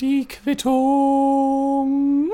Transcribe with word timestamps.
Die 0.00 0.26
Quittung. 0.26 2.30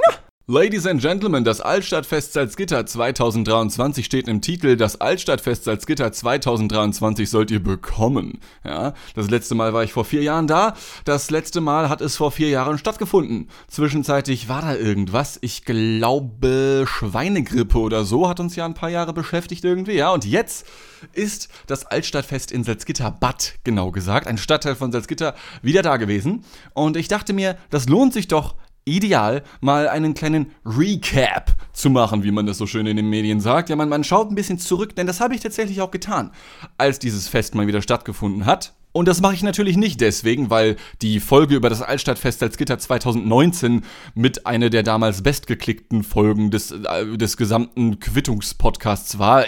Ladies 0.47 0.87
and 0.87 1.01
Gentlemen, 1.01 1.43
das 1.43 1.63
Altstadtfest 1.63 2.35
Salzgitter 2.35 2.85
2023 2.85 4.05
steht 4.05 4.29
im 4.29 4.43
Titel. 4.43 4.77
Das 4.77 5.01
Altstadtfest 5.01 5.65
Salzgitter 5.65 6.13
2023 6.13 7.31
sollt 7.31 7.51
ihr 7.51 7.63
bekommen. 7.63 8.41
Ja, 8.63 8.93
das 9.15 9.31
letzte 9.31 9.55
Mal 9.55 9.73
war 9.73 9.85
ich 9.85 9.95
vor 9.95 10.05
vier 10.05 10.23
Jahren 10.23 10.47
da. 10.47 10.75
Das 11.07 11.31
letzte 11.31 11.63
Mal 11.63 11.89
hat 11.89 12.03
es 12.03 12.19
vor 12.19 12.31
vier 12.31 12.51
Jahren 12.51 12.77
stattgefunden. 12.77 13.49
Zwischenzeitlich 13.69 14.47
war 14.47 14.61
da 14.61 14.75
irgendwas. 14.75 15.39
Ich 15.41 15.65
glaube, 15.65 16.85
Schweinegrippe 16.87 17.79
oder 17.79 18.05
so 18.05 18.29
hat 18.29 18.39
uns 18.39 18.55
ja 18.55 18.67
ein 18.67 18.75
paar 18.75 18.91
Jahre 18.91 19.15
beschäftigt 19.15 19.65
irgendwie. 19.65 19.95
Ja, 19.95 20.13
und 20.13 20.27
jetzt 20.27 20.67
ist 21.15 21.49
das 21.69 21.87
Altstadtfest 21.87 22.53
in 22.53 22.65
Salzgitter 22.65 23.11
Bad, 23.11 23.55
genau 23.65 23.93
gesagt, 23.93 24.27
ein 24.27 24.37
Stadtteil 24.37 24.75
von 24.75 24.93
Salzgitter, 24.93 25.35
wieder 25.63 25.81
da 25.81 25.97
gewesen. 25.97 26.45
Und 26.75 26.99
ich 26.99 27.09
dachte 27.09 27.33
mir, 27.33 27.57
das 27.71 27.89
lohnt 27.89 28.13
sich 28.13 28.29
doch 28.29 28.57
ideal, 28.85 29.43
mal 29.61 29.89
einen 29.89 30.15
kleinen 30.15 30.53
Recap 30.65 31.53
zu 31.73 31.91
machen, 31.91 32.23
wie 32.23 32.31
man 32.31 32.47
das 32.47 32.59
so 32.59 32.67
schön 32.67 32.87
in 32.87 32.97
den 32.97 33.09
Medien 33.09 33.41
sagt. 33.41 33.71
Ja, 33.71 33.77
man, 33.77 33.89
man 33.89 34.05
schaut 34.05 34.31
ein 34.31 34.35
bisschen 34.35 34.59
zurück, 34.59 34.95
denn 34.97 35.07
das 35.07 35.21
habe 35.21 35.35
ich 35.35 35.41
tatsächlich 35.41 35.81
auch 35.81 35.91
getan, 35.91 36.31
als 36.79 36.99
dieses 36.99 37.29
Fest 37.29 37.55
mal 37.55 37.67
wieder 37.67 37.83
stattgefunden 37.83 38.47
hat. 38.47 38.75
Und 38.95 39.09
das 39.09 39.21
mache 39.21 39.35
ich 39.35 39.43
natürlich 39.43 39.77
nicht 39.77 40.01
deswegen, 40.01 40.51
weil 40.51 40.77
die 41.03 41.19
Folge 41.19 41.57
über 41.57 41.69
das 41.69 41.83
Altstadtfest 41.83 42.39
Salzgitter 42.39 42.79
2019 42.79 43.83
mit 44.15 44.47
einer 44.47 44.71
der 44.71 44.85
damals 44.85 45.21
bestgeklickten 45.21 46.05
Folgen 46.05 46.53
des, 46.53 46.71
äh, 46.71 47.17
des 47.17 47.37
gesamten 47.37 47.99
Quittungspodcasts 47.99 49.19
war. 49.19 49.47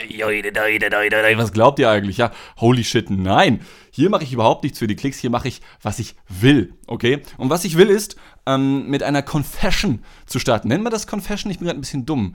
Was 1.39 1.53
glaubt 1.53 1.79
ihr 1.79 1.89
eigentlich? 1.89 2.17
Ja, 2.17 2.33
holy 2.61 2.83
shit, 2.83 3.09
nein. 3.09 3.61
Hier 3.93 4.11
mache 4.11 4.25
ich 4.25 4.33
überhaupt 4.33 4.65
nichts 4.65 4.81
für 4.81 4.89
die 4.89 4.97
Klicks, 4.97 5.21
hier 5.21 5.31
mache 5.31 5.47
ich, 5.47 5.61
was 5.81 6.01
ich 6.01 6.17
will, 6.29 6.75
okay? 6.89 7.23
Und 7.39 7.49
was 7.49 7.65
ich 7.65 7.77
will 7.77 7.89
ist, 7.89 8.17
ähm, 8.47 8.89
mit 8.89 9.05
einer 9.05 9.23
Confession 9.23 10.03
zu 10.27 10.41
starten. 10.41 10.67
Nennen 10.67 10.83
wir 10.83 10.91
das 10.91 11.07
Confession? 11.07 11.53
Ich 11.53 11.59
bin 11.59 11.67
gerade 11.67 11.79
ein 11.79 11.83
bisschen 11.83 12.05
dumm. 12.05 12.35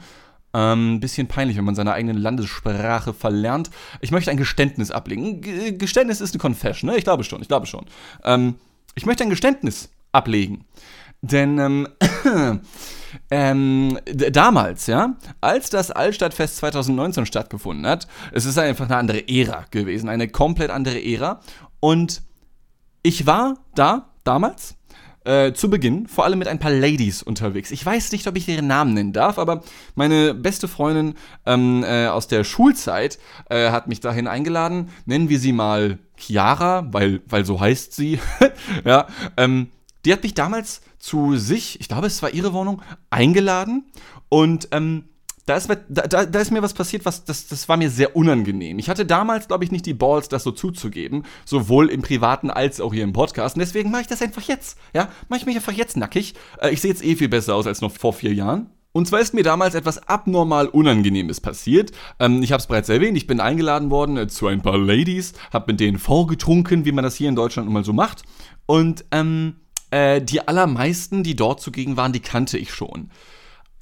Ein 0.53 0.73
ähm, 0.73 0.99
bisschen 0.99 1.27
peinlich, 1.27 1.57
wenn 1.57 1.63
man 1.63 1.75
seine 1.75 1.93
eigene 1.93 2.13
Landessprache 2.13 3.13
verlernt. 3.13 3.69
Ich 4.01 4.11
möchte 4.11 4.31
ein 4.31 4.37
Geständnis 4.37 4.91
ablegen. 4.91 5.41
G 5.41 5.71
Geständnis 5.73 6.19
ist 6.19 6.33
eine 6.33 6.41
Confession, 6.41 6.89
ne? 6.89 6.97
Ich 6.97 7.05
glaube 7.05 7.23
schon, 7.23 7.41
ich 7.41 7.47
glaube 7.47 7.67
schon. 7.67 7.85
Ähm, 8.25 8.55
ich 8.95 9.05
möchte 9.05 9.23
ein 9.23 9.29
Geständnis 9.29 9.89
ablegen. 10.11 10.65
Denn 11.21 11.59
ähm, 11.59 11.87
ähm, 13.31 13.99
damals, 14.31 14.87
ja, 14.87 15.15
als 15.39 15.69
das 15.69 15.91
Altstadtfest 15.91 16.57
2019 16.57 17.25
stattgefunden 17.25 17.85
hat, 17.85 18.07
es 18.33 18.45
ist 18.45 18.57
einfach 18.57 18.85
eine 18.85 18.97
andere 18.97 19.27
Ära 19.29 19.65
gewesen, 19.71 20.09
eine 20.09 20.27
komplett 20.27 20.71
andere 20.71 21.01
Ära. 21.01 21.41
Und 21.79 22.23
ich 23.03 23.25
war 23.25 23.57
da 23.75 24.09
damals 24.23 24.75
äh, 25.23 25.53
zu 25.53 25.69
Beginn 25.69 26.07
vor 26.07 26.25
allem 26.25 26.39
mit 26.39 26.47
ein 26.47 26.59
paar 26.59 26.71
Ladies 26.71 27.21
unterwegs. 27.23 27.71
Ich 27.71 27.85
weiß 27.85 28.11
nicht, 28.11 28.27
ob 28.27 28.35
ich 28.35 28.47
ihre 28.47 28.63
Namen 28.63 28.93
nennen 28.93 29.13
darf, 29.13 29.37
aber 29.37 29.61
meine 29.95 30.33
beste 30.33 30.67
Freundin 30.67 31.15
ähm, 31.45 31.83
äh, 31.83 32.07
aus 32.07 32.27
der 32.27 32.43
Schulzeit 32.43 33.19
äh, 33.49 33.69
hat 33.71 33.87
mich 33.87 33.99
dahin 33.99 34.27
eingeladen. 34.27 34.89
Nennen 35.05 35.29
wir 35.29 35.39
sie 35.39 35.53
mal 35.53 35.99
Chiara, 36.17 36.87
weil, 36.91 37.21
weil 37.27 37.45
so 37.45 37.59
heißt 37.59 37.93
sie. 37.93 38.19
ja, 38.85 39.07
ähm, 39.37 39.69
die 40.05 40.13
hat 40.13 40.23
mich 40.23 40.33
damals 40.33 40.81
zu 40.97 41.35
sich, 41.37 41.79
ich 41.79 41.87
glaube, 41.87 42.07
es 42.07 42.21
war 42.21 42.31
ihre 42.31 42.53
Wohnung, 42.53 42.81
eingeladen 43.09 43.85
und 44.29 44.69
ähm, 44.71 45.05
da 45.45 45.55
ist, 45.55 45.69
da, 45.89 46.25
da, 46.25 46.39
ist 46.39 46.51
mir 46.51 46.61
was 46.61 46.73
passiert, 46.73 47.05
was 47.05 47.25
das, 47.25 47.47
das 47.47 47.67
war 47.67 47.77
mir 47.77 47.89
sehr 47.89 48.15
unangenehm. 48.15 48.77
Ich 48.79 48.89
hatte 48.89 49.05
damals, 49.05 49.47
glaube 49.47 49.63
ich, 49.63 49.71
nicht 49.71 49.85
die 49.85 49.93
Balls, 49.93 50.29
das 50.29 50.43
so 50.43 50.51
zuzugeben, 50.51 51.23
sowohl 51.45 51.89
im 51.89 52.01
Privaten 52.01 52.51
als 52.51 52.79
auch 52.79 52.93
hier 52.93 53.03
im 53.03 53.13
Podcast. 53.13 53.55
Und 53.55 53.61
deswegen 53.61 53.91
mache 53.91 54.01
ich 54.01 54.07
das 54.07 54.21
einfach 54.21 54.43
jetzt. 54.43 54.77
Ja, 54.93 55.09
mache 55.29 55.39
ich 55.39 55.45
mich 55.45 55.55
einfach 55.55 55.73
jetzt 55.73 55.97
nackig. 55.97 56.35
Äh, 56.61 56.71
ich 56.71 56.81
sehe 56.81 56.91
jetzt 56.91 57.03
eh 57.03 57.15
viel 57.15 57.29
besser 57.29 57.55
aus 57.55 57.67
als 57.67 57.81
noch 57.81 57.91
vor 57.91 58.13
vier 58.13 58.33
Jahren. 58.33 58.69
Und 58.93 59.07
zwar 59.07 59.21
ist 59.21 59.33
mir 59.33 59.43
damals 59.43 59.73
etwas 59.73 60.07
abnormal 60.07 60.67
Unangenehmes 60.67 61.39
passiert. 61.39 61.91
Ähm, 62.19 62.43
ich 62.43 62.51
habe 62.51 62.59
es 62.59 62.67
bereits 62.67 62.89
erwähnt, 62.89 63.17
ich 63.17 63.27
bin 63.27 63.39
eingeladen 63.39 63.89
worden 63.89 64.17
äh, 64.17 64.27
zu 64.27 64.47
ein 64.47 64.61
paar 64.61 64.77
Ladies, 64.77 65.33
habe 65.51 65.71
mit 65.71 65.79
denen 65.79 65.97
vorgetrunken, 65.97 66.85
wie 66.85 66.91
man 66.91 67.03
das 67.03 67.15
hier 67.15 67.29
in 67.29 67.35
Deutschland 67.35 67.69
mal 67.69 67.85
so 67.85 67.93
macht. 67.93 68.23
Und 68.65 69.05
ähm, 69.11 69.55
äh, 69.91 70.21
die 70.21 70.47
allermeisten, 70.47 71.23
die 71.23 71.35
dort 71.35 71.61
zugegen 71.61 71.97
waren, 71.97 72.13
die 72.13 72.19
kannte 72.19 72.57
ich 72.57 72.73
schon. 72.73 73.09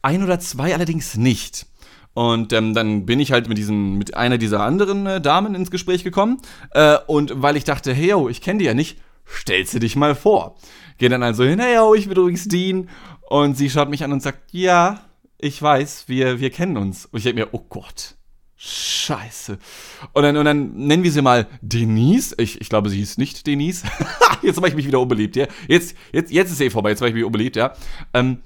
Ein 0.01 0.23
oder 0.23 0.39
zwei 0.39 0.73
allerdings 0.73 1.17
nicht. 1.17 1.65
Und 2.13 2.53
ähm, 2.53 2.73
dann 2.73 3.05
bin 3.05 3.19
ich 3.19 3.31
halt 3.31 3.47
mit 3.47 3.57
diesen, 3.57 3.97
mit 3.97 4.15
einer 4.15 4.37
dieser 4.37 4.61
anderen 4.61 5.05
äh, 5.05 5.21
Damen 5.21 5.55
ins 5.55 5.71
Gespräch 5.71 6.03
gekommen. 6.03 6.41
Äh, 6.71 6.97
und 7.07 7.41
weil 7.41 7.55
ich 7.55 7.63
dachte, 7.63 7.93
hey 7.93 8.09
yo, 8.09 8.29
ich 8.29 8.41
kenne 8.41 8.59
die 8.59 8.65
ja 8.65 8.73
nicht, 8.73 8.99
stellst 9.27 9.73
du 9.73 9.79
dich 9.79 9.95
mal 9.95 10.15
vor. 10.15 10.57
Geh 10.97 11.07
dann 11.07 11.23
also 11.23 11.43
hin, 11.43 11.59
hey 11.59 11.75
yo, 11.75 11.93
ich 11.93 12.09
bin 12.09 12.17
übrigens 12.17 12.47
Dean. 12.47 12.89
Und 13.29 13.55
sie 13.55 13.69
schaut 13.69 13.89
mich 13.89 14.03
an 14.03 14.11
und 14.11 14.23
sagt, 14.23 14.51
ja, 14.51 15.01
ich 15.37 15.61
weiß, 15.61 16.05
wir, 16.07 16.39
wir 16.39 16.49
kennen 16.49 16.77
uns. 16.77 17.05
Und 17.05 17.19
ich 17.19 17.23
denke 17.23 17.41
mir, 17.41 17.49
oh 17.51 17.65
Gott, 17.69 18.15
Scheiße. 18.61 19.57
Und 20.11 20.23
dann, 20.23 20.35
und 20.35 20.43
dann 20.43 20.75
nennen 20.75 21.03
wir 21.03 21.13
sie 21.13 21.21
mal 21.21 21.47
Denise. 21.61 22.35
Ich, 22.37 22.59
ich 22.59 22.67
glaube, 22.67 22.89
sie 22.89 22.97
hieß 22.97 23.17
nicht 23.17 23.47
Denise. 23.47 23.85
jetzt 24.41 24.57
mache 24.59 24.67
ich 24.67 24.75
mich 24.75 24.85
wieder 24.85 24.99
unbeliebt, 24.99 25.37
ja. 25.37 25.47
Jetzt, 25.69 25.95
jetzt, 26.11 26.29
jetzt 26.29 26.51
ist 26.51 26.59
eh 26.59 26.69
vorbei, 26.69 26.89
jetzt 26.89 26.99
mache 26.99 27.07
ich 27.07 27.15
mich 27.15 27.23
unbeliebt, 27.23 27.55
ja. 27.55 27.73
Ähm, 28.13 28.39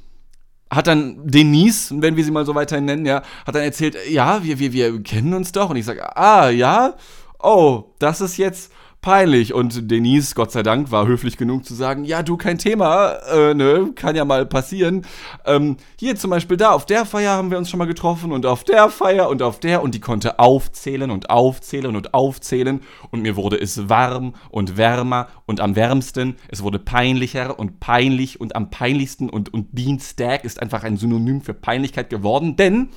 hat 0.75 0.87
dann 0.87 1.27
Denise, 1.27 1.93
wenn 2.01 2.15
wir 2.15 2.23
sie 2.23 2.31
mal 2.31 2.45
so 2.45 2.55
weiterhin 2.55 2.85
nennen, 2.85 3.05
ja, 3.05 3.21
hat 3.45 3.55
dann 3.55 3.63
erzählt, 3.63 3.97
ja, 4.09 4.43
wir, 4.43 4.59
wir, 4.59 4.73
wir 4.73 5.03
kennen 5.03 5.33
uns 5.33 5.51
doch. 5.51 5.69
Und 5.69 5.75
ich 5.75 5.85
sage, 5.85 6.15
ah, 6.15 6.49
ja, 6.49 6.95
oh, 7.39 7.85
das 7.99 8.21
ist 8.21 8.37
jetzt 8.37 8.71
peinlich. 9.03 9.53
Und 9.53 9.91
Denise, 9.91 10.33
Gott 10.33 10.51
sei 10.51 10.63
Dank, 10.63 10.89
war 10.89 11.05
höflich 11.05 11.37
genug 11.37 11.65
zu 11.65 11.75
sagen, 11.75 12.05
ja, 12.05 12.23
du, 12.23 12.37
kein 12.37 12.57
Thema, 12.57 13.11
äh, 13.31 13.53
ne, 13.53 13.91
kann 13.93 14.15
ja 14.15 14.25
mal 14.25 14.47
passieren. 14.47 15.05
Ähm, 15.45 15.77
hier 15.99 16.15
zum 16.15 16.31
Beispiel 16.31 16.57
da, 16.57 16.71
auf 16.71 16.87
der 16.87 17.05
Feier 17.05 17.33
haben 17.33 17.51
wir 17.51 17.59
uns 17.59 17.69
schon 17.69 17.77
mal 17.77 17.85
getroffen 17.85 18.31
und 18.31 18.47
auf 18.47 18.63
der 18.63 18.89
Feier 18.89 19.29
und 19.29 19.43
auf 19.43 19.59
der 19.59 19.83
und 19.83 19.93
die 19.93 19.99
konnte 19.99 20.39
aufzählen 20.39 21.11
und 21.11 21.29
aufzählen 21.29 21.95
und 21.95 22.15
aufzählen 22.15 22.81
und 23.11 23.21
mir 23.21 23.35
wurde 23.35 23.59
es 23.59 23.89
warm 23.89 24.33
und 24.49 24.77
wärmer 24.77 25.27
und 25.45 25.59
am 25.59 25.75
wärmsten, 25.75 26.37
es 26.47 26.63
wurde 26.63 26.79
peinlicher 26.79 27.59
und 27.59 27.79
peinlich 27.79 28.41
und 28.41 28.55
am 28.55 28.71
peinlichsten 28.71 29.29
und, 29.29 29.53
und 29.53 29.67
Dienstag 29.77 30.45
ist 30.45 30.61
einfach 30.61 30.83
ein 30.83 30.97
Synonym 30.97 31.41
für 31.41 31.53
Peinlichkeit 31.53 32.09
geworden, 32.09 32.55
denn 32.55 32.89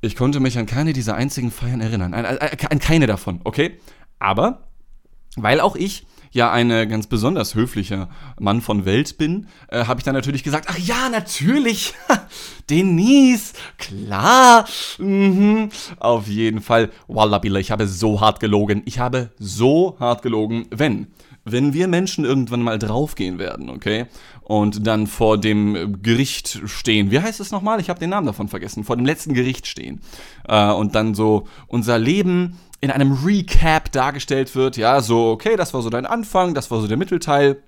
ich 0.00 0.16
konnte 0.16 0.40
mich 0.40 0.58
an 0.58 0.66
keine 0.66 0.92
dieser 0.92 1.14
einzigen 1.14 1.50
Feiern 1.50 1.80
erinnern. 1.80 2.14
An, 2.14 2.24
an, 2.24 2.38
an, 2.38 2.78
keine 2.78 3.06
davon, 3.06 3.40
okay? 3.44 3.78
Aber 4.18 4.68
weil 5.36 5.60
auch 5.60 5.76
ich 5.76 6.06
ja 6.34 6.50
ein 6.50 6.68
ganz 6.88 7.06
besonders 7.06 7.54
höflicher 7.54 8.08
Mann 8.38 8.60
von 8.60 8.84
Welt 8.84 9.18
bin, 9.18 9.46
äh, 9.68 9.84
habe 9.84 10.00
ich 10.00 10.04
dann 10.04 10.14
natürlich 10.14 10.42
gesagt, 10.42 10.66
ach 10.68 10.78
ja, 10.78 11.08
natürlich, 11.08 11.94
Denise, 12.70 13.54
klar, 13.78 14.66
mhm. 14.98 15.70
auf 16.00 16.26
jeden 16.26 16.60
Fall, 16.60 16.90
Wallabilla, 17.06 17.60
ich 17.60 17.70
habe 17.70 17.86
so 17.86 18.20
hart 18.20 18.40
gelogen, 18.40 18.82
ich 18.84 18.98
habe 18.98 19.30
so 19.38 19.96
hart 20.00 20.22
gelogen, 20.22 20.66
wenn, 20.70 21.06
wenn 21.44 21.72
wir 21.74 21.88
Menschen 21.88 22.24
irgendwann 22.24 22.62
mal 22.62 22.78
draufgehen 22.78 23.38
werden, 23.38 23.70
okay, 23.70 24.06
und 24.42 24.86
dann 24.86 25.06
vor 25.06 25.38
dem 25.38 26.02
Gericht 26.02 26.62
stehen, 26.66 27.10
wie 27.10 27.20
heißt 27.20 27.40
es 27.40 27.50
nochmal, 27.50 27.80
ich 27.80 27.90
habe 27.90 28.00
den 28.00 28.10
Namen 28.10 28.26
davon 28.26 28.48
vergessen, 28.48 28.84
vor 28.84 28.96
dem 28.96 29.06
letzten 29.06 29.34
Gericht 29.34 29.66
stehen, 29.66 30.00
äh, 30.48 30.70
und 30.70 30.94
dann 30.94 31.14
so 31.14 31.46
unser 31.66 31.98
Leben 31.98 32.58
in 32.80 32.90
einem 32.90 33.12
Recap 33.24 33.90
dargestellt 33.92 34.54
wird. 34.54 34.76
Ja, 34.76 35.00
so, 35.00 35.30
okay, 35.30 35.56
das 35.56 35.72
war 35.72 35.80
so 35.80 35.88
dein 35.88 36.04
Anfang, 36.04 36.52
das 36.54 36.70
war 36.70 36.80
so 36.80 36.86
der 36.86 36.98
Mittelteil. 36.98 37.62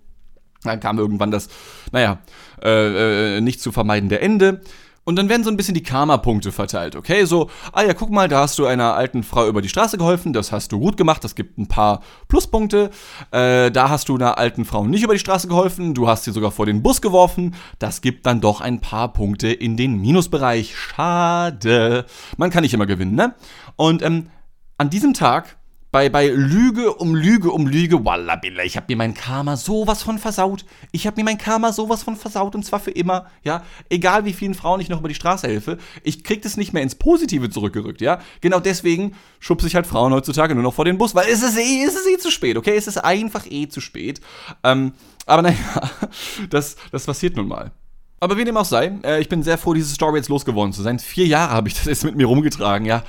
Dann 0.62 0.80
kam 0.80 0.98
irgendwann 0.98 1.30
das, 1.30 1.48
naja, 1.92 2.18
äh, 2.62 3.36
äh, 3.36 3.40
nicht 3.40 3.60
zu 3.60 3.72
vermeidende 3.72 4.20
Ende. 4.20 4.60
Und 5.06 5.14
dann 5.14 5.28
werden 5.28 5.44
so 5.44 5.50
ein 5.50 5.56
bisschen 5.56 5.74
die 5.74 5.84
Karma-Punkte 5.84 6.50
verteilt, 6.50 6.96
okay? 6.96 7.26
So, 7.26 7.48
ah 7.72 7.84
ja, 7.84 7.94
guck 7.94 8.10
mal, 8.10 8.26
da 8.26 8.40
hast 8.40 8.58
du 8.58 8.66
einer 8.66 8.94
alten 8.94 9.22
Frau 9.22 9.46
über 9.46 9.62
die 9.62 9.68
Straße 9.68 9.98
geholfen, 9.98 10.32
das 10.32 10.50
hast 10.50 10.72
du 10.72 10.80
gut 10.80 10.96
gemacht, 10.96 11.22
das 11.22 11.36
gibt 11.36 11.58
ein 11.58 11.68
paar 11.68 12.02
Pluspunkte. 12.26 12.90
Äh, 13.30 13.70
da 13.70 13.88
hast 13.88 14.08
du 14.08 14.16
einer 14.16 14.36
alten 14.36 14.64
Frau 14.64 14.84
nicht 14.84 15.04
über 15.04 15.12
die 15.12 15.20
Straße 15.20 15.46
geholfen, 15.46 15.94
du 15.94 16.08
hast 16.08 16.24
sie 16.24 16.32
sogar 16.32 16.50
vor 16.50 16.66
den 16.66 16.82
Bus 16.82 17.00
geworfen, 17.00 17.54
das 17.78 18.00
gibt 18.00 18.26
dann 18.26 18.40
doch 18.40 18.60
ein 18.60 18.80
paar 18.80 19.12
Punkte 19.12 19.46
in 19.52 19.76
den 19.76 20.00
Minusbereich. 20.00 20.76
Schade. 20.76 22.04
Man 22.36 22.50
kann 22.50 22.62
nicht 22.62 22.74
immer 22.74 22.86
gewinnen, 22.86 23.14
ne? 23.14 23.36
Und 23.76 24.02
ähm, 24.02 24.30
an 24.76 24.90
diesem 24.90 25.14
Tag 25.14 25.56
bei, 25.96 26.10
bei 26.10 26.28
Lüge 26.28 26.92
um 26.92 27.14
Lüge 27.14 27.50
um 27.50 27.66
Lüge, 27.66 28.04
wallabilla, 28.04 28.62
ich 28.64 28.76
habe 28.76 28.84
mir 28.90 28.96
mein 28.96 29.14
Karma 29.14 29.56
sowas 29.56 30.02
von 30.02 30.18
versaut. 30.18 30.66
Ich 30.92 31.06
habe 31.06 31.18
mir 31.18 31.24
mein 31.24 31.38
Karma 31.38 31.72
sowas 31.72 32.02
von 32.02 32.16
versaut 32.16 32.54
und 32.54 32.66
zwar 32.66 32.80
für 32.80 32.90
immer, 32.90 33.30
ja. 33.44 33.62
Egal 33.88 34.26
wie 34.26 34.34
vielen 34.34 34.52
Frauen 34.52 34.78
ich 34.82 34.90
noch 34.90 34.98
über 34.98 35.08
die 35.08 35.14
Straße 35.14 35.48
helfe, 35.48 35.78
ich 36.02 36.22
krieg 36.22 36.42
das 36.42 36.58
nicht 36.58 36.74
mehr 36.74 36.82
ins 36.82 36.96
Positive 36.96 37.48
zurückgerückt, 37.48 38.02
ja. 38.02 38.20
Genau 38.42 38.60
deswegen 38.60 39.14
schubse 39.40 39.68
ich 39.68 39.74
halt 39.74 39.86
Frauen 39.86 40.12
heutzutage 40.12 40.54
nur 40.54 40.64
noch 40.64 40.74
vor 40.74 40.84
den 40.84 40.98
Bus, 40.98 41.14
weil 41.14 41.30
es 41.30 41.42
ist 41.42 41.56
eh, 41.56 41.84
es 41.84 41.94
ist 41.94 42.06
eh 42.06 42.18
zu 42.18 42.30
spät, 42.30 42.58
okay? 42.58 42.76
Es 42.76 42.86
ist 42.86 42.98
einfach 42.98 43.46
eh 43.48 43.66
zu 43.68 43.80
spät. 43.80 44.20
Ähm, 44.64 44.92
aber 45.24 45.40
naja, 45.40 45.56
das, 46.50 46.76
das 46.92 47.06
passiert 47.06 47.36
nun 47.36 47.48
mal. 47.48 47.72
Aber 48.20 48.36
wie 48.36 48.44
dem 48.44 48.58
auch 48.58 48.66
sei, 48.66 48.98
äh, 49.02 49.22
ich 49.22 49.30
bin 49.30 49.42
sehr 49.42 49.56
froh, 49.56 49.72
diese 49.72 49.94
Story 49.94 50.18
jetzt 50.18 50.28
losgeworden 50.28 50.74
zu 50.74 50.82
sein. 50.82 50.98
Vier 50.98 51.26
Jahre 51.26 51.52
habe 51.52 51.68
ich 51.68 51.74
das 51.74 51.86
jetzt 51.86 52.04
mit 52.04 52.16
mir 52.16 52.26
rumgetragen, 52.26 52.84
ja. 52.84 53.02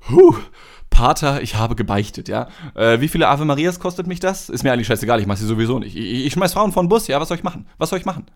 Puh 0.00 0.36
Pater, 0.94 1.42
ich 1.42 1.56
habe 1.56 1.74
gebeichtet, 1.74 2.28
ja. 2.28 2.46
Äh, 2.74 3.00
wie 3.00 3.08
viele 3.08 3.28
Ave 3.28 3.44
Marias 3.44 3.80
kostet 3.80 4.06
mich 4.06 4.20
das? 4.20 4.48
Ist 4.48 4.62
mir 4.62 4.72
eigentlich 4.72 4.86
scheißegal, 4.86 5.20
ich 5.20 5.26
mache 5.26 5.38
sie 5.38 5.46
sowieso 5.46 5.80
nicht. 5.80 5.96
Ich, 5.96 6.24
ich 6.26 6.32
schmeiß 6.32 6.52
Frauen 6.52 6.70
von 6.70 6.88
Bus, 6.88 7.08
ja, 7.08 7.20
was 7.20 7.28
soll 7.28 7.36
ich 7.36 7.42
machen? 7.42 7.66
Was 7.78 7.90
soll 7.90 7.98
ich 7.98 8.04
machen? 8.04 8.26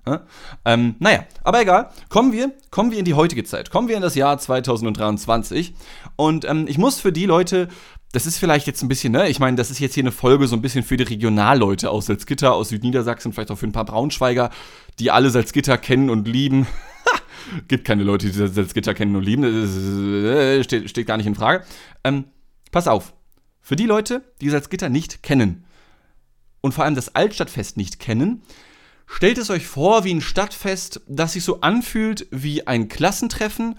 Ähm, 0.65 0.97
naja, 0.99 1.25
aber 1.45 1.63
egal. 1.63 1.91
Kommen 2.09 2.33
wir, 2.33 2.53
kommen 2.71 2.91
wir 2.91 2.99
in 2.99 3.05
die 3.05 3.15
heutige 3.15 3.45
Zeit. 3.45 3.71
Kommen 3.71 3.87
wir 3.87 3.95
in 3.95 4.03
das 4.03 4.17
Jahr 4.17 4.37
2023. 4.37 5.73
Und 6.17 6.45
ähm, 6.47 6.67
ich 6.69 6.79
muss 6.79 6.99
für 7.01 7.13
die 7.13 7.27
Leute 7.27 7.69
das 8.13 8.25
ist 8.25 8.39
vielleicht 8.39 8.67
jetzt 8.67 8.83
ein 8.83 8.89
bisschen, 8.89 9.13
ne? 9.13 9.29
Ich 9.29 9.39
meine, 9.39 9.57
das 9.57 9.71
ist 9.71 9.81
jetzt 9.81 9.93
hier 9.93 10.03
eine 10.03 10.13
Folge 10.13 10.47
so 10.47 10.57
ein 10.57 10.63
bisschen 10.63 10.83
für 10.83 10.97
die 10.97 11.05
Regionalleute 11.05 11.91
aus 11.91 12.07
Salzgitter, 12.07 12.55
aus 12.55 12.71
Südniedersachsen, 12.71 13.35
vielleicht 13.35 13.51
auch 13.51 13.59
für 13.59 13.67
ein 13.67 13.73
paar 13.73 13.85
Braunschweiger, 13.85 14.49
die 14.99 15.11
alle 15.11 15.29
Salzgitter 15.29 15.77
kennen 15.77 16.09
und 16.09 16.27
lieben. 16.27 16.67
Gibt 17.69 17.85
keine 17.85 18.05
Leute, 18.05 18.27
die 18.27 18.33
Salzgitter 18.33 18.95
kennen 18.95 19.15
und 19.15 19.25
lieben. 19.25 19.43
Das 19.43 19.77
äh, 19.77 20.65
steht, 20.65 20.89
steht 20.89 21.07
gar 21.07 21.19
nicht 21.19 21.27
in 21.27 21.35
Frage. 21.35 21.65
Ähm, 22.03 22.25
pass 22.71 22.89
auf. 22.89 23.15
Für 23.61 23.77
die 23.77 23.87
Leute, 23.87 24.23
die 24.41 24.51
Salzgitter 24.51 24.89
nicht 24.89 25.23
kennen 25.23 25.65
und 26.61 26.73
vor 26.73 26.85
allem 26.85 26.95
das 26.95 27.15
Altstadtfest 27.15 27.77
nicht 27.77 27.99
kennen, 27.99 28.43
stellt 29.07 29.39
es 29.39 29.51
euch 29.51 29.67
vor 29.67 30.05
wie 30.05 30.15
ein 30.15 30.21
Stadtfest, 30.21 31.01
das 31.07 31.33
sich 31.33 31.45
so 31.45 31.61
anfühlt 31.61 32.27
wie 32.31 32.67
ein 32.67 32.89
Klassentreffen, 32.89 33.77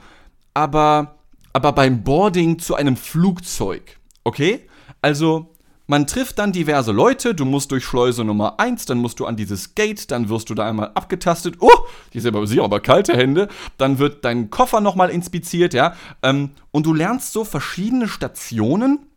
aber, 0.53 1.19
aber 1.53 1.71
beim 1.71 2.03
Boarding 2.03 2.59
zu 2.59 2.75
einem 2.75 2.97
Flugzeug. 2.97 3.97
Okay? 4.24 4.68
Also, 5.01 5.56
man 5.89 6.06
trifft 6.06 6.38
dann 6.38 6.51
diverse 6.51 6.91
Leute, 6.91 7.33
du 7.33 7.45
musst 7.45 7.71
durch 7.71 7.83
Schleuse 7.83 8.24
Nummer 8.24 8.59
1, 8.59 8.86
dann 8.86 9.00
musst 9.00 9.19
du 9.19 9.25
an 9.25 9.36
dieses 9.36 9.74
Gate, 9.74 10.12
dann 10.12 10.30
wirst 10.30 10.51
du 10.51 10.53
da 10.53 10.69
einmal 10.69 10.91
abgetastet. 10.94 11.56
Oh, 11.62 11.71
die 12.13 12.19
sind 12.19 12.36
aber, 12.36 12.45
sind 12.45 12.59
aber 12.59 12.80
kalte 12.80 13.18
Hände. 13.18 13.47
Dann 13.80 13.97
wird 13.97 14.24
dein 14.24 14.51
Koffer 14.51 14.81
nochmal 14.81 15.09
inspiziert, 15.09 15.74
ja. 15.74 15.95
Ähm, 16.21 16.51
und 16.69 16.86
du 16.86 16.94
lernst 16.94 17.33
so 17.33 17.44
verschiedene 17.44 18.07
Stationen 18.07 19.07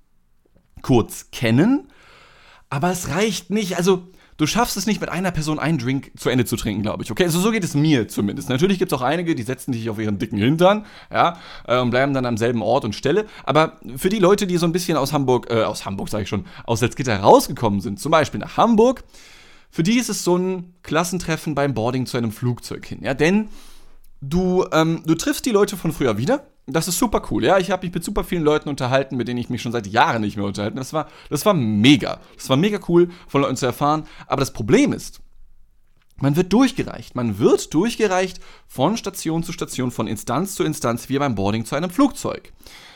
kurz 0.81 1.31
kennen, 1.31 1.89
aber 2.71 2.91
es 2.91 3.11
reicht 3.11 3.51
nicht. 3.51 3.77
Also, 3.77 4.09
du 4.37 4.47
schaffst 4.47 4.77
es 4.77 4.87
nicht, 4.87 5.01
mit 5.01 5.11
einer 5.11 5.31
Person 5.31 5.59
einen 5.59 5.79
Drink 5.79 6.13
zu 6.17 6.31
Ende 6.31 6.45
zu 6.45 6.57
trinken, 6.57 6.83
glaube 6.83 7.03
ich. 7.03 7.11
Okay, 7.11 7.25
also 7.25 7.41
so 7.41 7.51
geht 7.51 7.65
es 7.65 7.75
mir 7.75 8.09
zumindest. 8.09 8.49
Natürlich 8.49 8.79
gibt 8.79 8.93
es 8.93 8.99
auch 8.99 9.03
einige, 9.03 9.35
die 9.35 9.43
setzen 9.43 9.73
sich 9.73 9.89
auf 9.91 9.99
ihren 9.99 10.19
dicken 10.19 10.39
Hintern, 10.39 10.87
ja, 11.11 11.39
äh, 11.67 11.79
und 11.79 11.91
bleiben 11.91 12.15
dann 12.15 12.27
am 12.27 12.37
selben 12.37 12.63
Ort 12.63 12.85
und 12.85 12.95
Stelle. 12.95 13.27
Aber 13.45 13.79
für 13.97 14.09
die 14.09 14.19
Leute, 14.19 14.47
die 14.47 14.57
so 14.57 14.67
ein 14.67 14.73
bisschen 14.73 14.97
aus 14.97 15.13
Hamburg, 15.13 15.49
äh, 15.51 15.63
aus 15.63 15.85
Hamburg 15.85 16.09
sage 16.09 16.25
ich 16.25 16.29
schon, 16.29 16.47
aus 16.65 16.81
Salzgitter 16.81 17.19
rausgekommen 17.19 17.81
sind, 17.81 18.01
zum 18.01 18.11
Beispiel 18.11 18.41
nach 18.41 18.57
Hamburg, 18.57 19.05
für 19.71 19.83
die 19.83 19.99
ist 19.99 20.11
es 20.11 20.23
so 20.23 20.37
ein 20.37 20.75
Klassentreffen 20.83 21.55
beim 21.55 21.73
Boarding 21.73 22.07
zu 22.07 22.19
einem 22.19 22.31
Flugzeug 22.31 22.85
hin. 22.85 22.99
Ja, 23.03 23.15
denn 23.15 23.49
du, 24.23 24.67
ähm, 24.73 25.03
du 25.05 25.15
triffst 25.15 25.45
die 25.45 25.51
Leute 25.51 25.77
von 25.77 25.93
früher 25.93 26.17
wieder 26.17 26.47
das 26.67 26.89
ist 26.89 26.99
super 26.99 27.23
cool. 27.31 27.45
Ja, 27.45 27.59
ich 27.59 27.71
habe 27.71 27.85
mich 27.85 27.95
mit 27.95 28.05
super 28.05 28.23
vielen 28.23 28.45
Leuten 28.45 28.69
unterhalten, 28.69 29.17
mit 29.17 29.27
denen 29.27 29.39
ich 29.39 29.51
mich 29.51 29.63
schon 29.63 29.73
seit 29.73 29.87
Jahren 29.89 30.23
nicht 30.23 30.37
mehr 30.37 30.47
unterhalten. 30.47 30.77
Das 30.77 30.93
war, 30.93 31.09
das 31.29 31.45
war 31.45 31.55
mega. 31.55 32.21
Das 32.37 32.49
war 32.49 32.57
mega 32.57 32.79
cool, 32.89 33.11
von 33.27 33.43
Leuten 33.43 33.57
zu 33.57 33.67
erfahren. 33.67 34.05
Aber 34.27 34.41
das 34.41 34.53
Problem 34.53 34.93
ist, 34.93 35.21
man 36.17 36.37
wird 36.37 36.53
durchgereicht. 36.53 37.17
Man 37.17 37.41
wird 37.41 37.75
durchgereicht 37.75 38.39
von 38.69 38.97
Station 38.97 39.43
zu 39.43 39.53
Station, 39.53 39.91
von 39.91 40.07
Instanz 40.07 40.55
zu 40.55 40.63
Instanz, 40.63 41.09
wie 41.09 41.19
beim 41.19 41.35
Boarding 41.35 41.65
zu 41.65 41.75
einem 41.75 41.91
Flugzeug. 41.91 42.53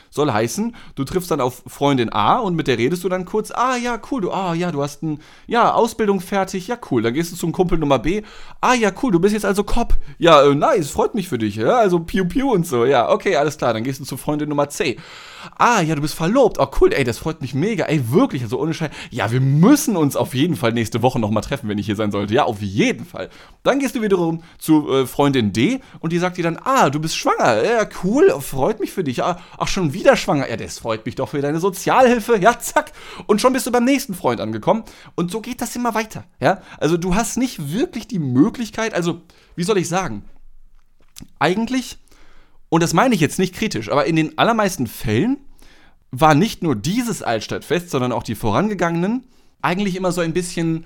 Soll 0.09 0.31
heißen, 0.31 0.75
du 0.95 1.03
triffst 1.03 1.31
dann 1.31 1.41
auf 1.41 1.63
Freundin 1.67 2.11
A 2.11 2.37
und 2.37 2.55
mit 2.55 2.67
der 2.67 2.77
redest 2.77 3.03
du 3.03 3.09
dann 3.09 3.25
kurz, 3.25 3.51
ah 3.51 3.75
ja, 3.75 3.99
cool, 4.11 4.21
du, 4.21 4.31
ah 4.31 4.53
ja, 4.53 4.71
du 4.71 4.81
hast 4.81 5.03
ein, 5.03 5.19
ja, 5.47 5.73
Ausbildung 5.73 6.19
fertig, 6.21 6.67
ja, 6.67 6.77
cool. 6.91 7.01
Dann 7.01 7.13
gehst 7.13 7.31
du 7.31 7.35
zum 7.35 7.51
Kumpel 7.51 7.77
Nummer 7.77 7.99
B, 7.99 8.21
ah 8.61 8.73
ja, 8.73 8.91
cool, 9.01 9.11
du 9.11 9.19
bist 9.19 9.33
jetzt 9.33 9.45
also 9.45 9.63
Cop. 9.63 9.95
Ja, 10.17 10.43
äh, 10.43 10.55
nice, 10.55 10.89
freut 10.89 11.15
mich 11.15 11.27
für 11.27 11.37
dich, 11.37 11.55
ja, 11.55 11.77
also 11.77 11.99
Piu 11.99 12.25
Piu 12.25 12.51
und 12.51 12.65
so, 12.65 12.85
ja, 12.85 13.09
okay, 13.09 13.35
alles 13.35 13.57
klar. 13.57 13.73
Dann 13.73 13.83
gehst 13.83 13.99
du 13.99 14.05
zu 14.05 14.17
Freundin 14.17 14.49
Nummer 14.49 14.69
C. 14.69 14.97
Ah, 15.57 15.81
ja, 15.81 15.95
du 15.95 16.01
bist 16.01 16.15
verlobt. 16.15 16.57
Oh, 16.59 16.67
cool, 16.81 16.91
ey, 16.93 17.03
das 17.03 17.19
freut 17.19 17.41
mich 17.41 17.53
mega. 17.53 17.85
Ey, 17.85 18.11
wirklich, 18.11 18.41
also 18.43 18.59
ohne 18.59 18.73
Scheiß. 18.73 18.89
Ja, 19.11 19.31
wir 19.31 19.39
müssen 19.39 19.95
uns 19.95 20.15
auf 20.15 20.33
jeden 20.33 20.55
Fall 20.55 20.73
nächste 20.73 21.01
Woche 21.01 21.19
nochmal 21.19 21.43
treffen, 21.43 21.69
wenn 21.69 21.77
ich 21.77 21.85
hier 21.85 21.95
sein 21.95 22.11
sollte. 22.11 22.33
Ja, 22.33 22.43
auf 22.45 22.61
jeden 22.61 23.05
Fall. 23.05 23.29
Dann 23.63 23.79
gehst 23.79 23.95
du 23.95 24.01
wiederum 24.01 24.43
zu 24.57 24.91
äh, 24.91 25.05
Freundin 25.05 25.53
D 25.53 25.79
und 25.99 26.11
die 26.11 26.17
sagt 26.17 26.37
dir 26.37 26.43
dann, 26.43 26.59
ah, 26.63 26.89
du 26.89 26.99
bist 26.99 27.15
schwanger. 27.15 27.63
Ja, 27.63 27.87
cool, 28.03 28.33
freut 28.39 28.79
mich 28.79 28.91
für 28.91 29.03
dich. 29.03 29.23
Ah, 29.23 29.39
ach, 29.57 29.67
schon 29.67 29.93
wieder 29.93 29.96
schwanger. 30.15 30.49
Ja, 30.49 30.57
das 30.57 30.79
freut 30.79 31.05
mich 31.05 31.15
doch 31.15 31.29
für 31.29 31.41
deine 31.41 31.59
Sozialhilfe. 31.59 32.37
Ja, 32.39 32.59
zack. 32.59 32.91
Und 33.25 33.41
schon 33.41 33.53
bist 33.53 33.67
du 33.67 33.71
beim 33.71 33.85
nächsten 33.85 34.13
Freund 34.13 34.41
angekommen. 34.41 34.83
Und 35.15 35.31
so 35.31 35.41
geht 35.41 35.61
das 35.61 35.75
immer 35.75 35.95
weiter. 35.95 36.25
Ja, 36.39 36.61
also 36.77 36.97
du 36.97 37.15
hast 37.15 37.37
nicht 37.37 37.71
wirklich 37.73 38.07
die 38.07 38.19
Möglichkeit, 38.19 38.93
also, 38.93 39.21
wie 39.55 39.63
soll 39.63 39.77
ich 39.77 39.87
sagen? 39.89 40.23
Eigentlich 41.39 41.97
und 42.69 42.83
das 42.83 42.93
meine 42.93 43.15
ich 43.15 43.21
jetzt 43.21 43.39
nicht 43.39 43.55
kritisch, 43.55 43.89
aber 43.89 44.05
in 44.05 44.15
den 44.15 44.37
allermeisten 44.37 44.87
Fällen 44.87 45.37
war 46.11 46.35
nicht 46.35 46.63
nur 46.63 46.75
dieses 46.75 47.21
Altstadtfest, 47.23 47.89
sondern 47.89 48.11
auch 48.11 48.23
die 48.23 48.35
vorangegangenen 48.35 49.25
eigentlich 49.61 49.95
immer 49.95 50.11
so 50.11 50.21
ein 50.21 50.33
bisschen 50.33 50.85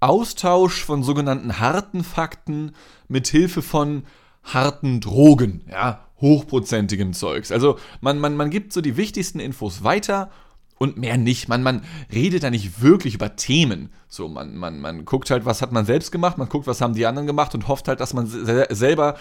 Austausch 0.00 0.84
von 0.84 1.02
sogenannten 1.02 1.60
harten 1.60 2.02
Fakten 2.04 2.72
mit 3.08 3.28
Hilfe 3.28 3.62
von 3.62 4.04
harten 4.42 5.00
Drogen, 5.00 5.64
ja, 5.70 6.08
hochprozentigem 6.22 7.12
Zeugs. 7.12 7.52
Also 7.52 7.78
man, 8.00 8.18
man, 8.18 8.34
man 8.36 8.48
gibt 8.48 8.72
so 8.72 8.80
die 8.80 8.96
wichtigsten 8.96 9.40
Infos 9.40 9.84
weiter 9.84 10.30
und 10.78 10.96
mehr 10.96 11.18
nicht. 11.18 11.48
Man, 11.48 11.62
man 11.62 11.82
redet 12.12 12.42
da 12.42 12.50
nicht 12.50 12.80
wirklich 12.80 13.14
über 13.14 13.36
Themen. 13.36 13.90
So, 14.08 14.28
man, 14.28 14.56
man, 14.56 14.80
man 14.80 15.04
guckt 15.04 15.30
halt, 15.30 15.44
was 15.44 15.60
hat 15.60 15.72
man 15.72 15.84
selbst 15.84 16.10
gemacht, 16.10 16.38
man 16.38 16.48
guckt, 16.48 16.66
was 16.66 16.80
haben 16.80 16.94
die 16.94 17.06
anderen 17.06 17.26
gemacht 17.26 17.54
und 17.54 17.68
hofft 17.68 17.88
halt, 17.88 18.00
dass 18.00 18.14
man 18.14 18.26
selber 18.26 19.16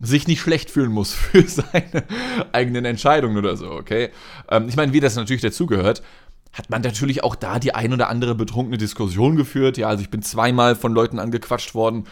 sich 0.00 0.26
nicht 0.26 0.40
schlecht 0.40 0.70
fühlen 0.70 0.92
muss 0.92 1.12
für 1.14 1.46
seine 1.46 2.04
eigenen 2.52 2.84
Entscheidungen 2.84 3.36
oder 3.36 3.56
so, 3.56 3.70
okay? 3.70 4.10
Ähm, 4.48 4.68
ich 4.68 4.76
meine, 4.76 4.92
wie 4.92 5.00
das 5.00 5.16
natürlich 5.16 5.42
dazugehört, 5.42 6.02
hat 6.52 6.68
man 6.68 6.82
natürlich 6.82 7.24
auch 7.24 7.34
da 7.34 7.58
die 7.58 7.74
ein 7.74 7.92
oder 7.92 8.08
andere 8.08 8.34
betrunkene 8.34 8.76
Diskussion 8.76 9.36
geführt. 9.36 9.78
Ja, 9.78 9.88
also 9.88 10.02
ich 10.02 10.10
bin 10.10 10.22
zweimal 10.22 10.76
von 10.76 10.92
Leuten 10.92 11.18
angequatscht 11.18 11.74
worden 11.74 12.04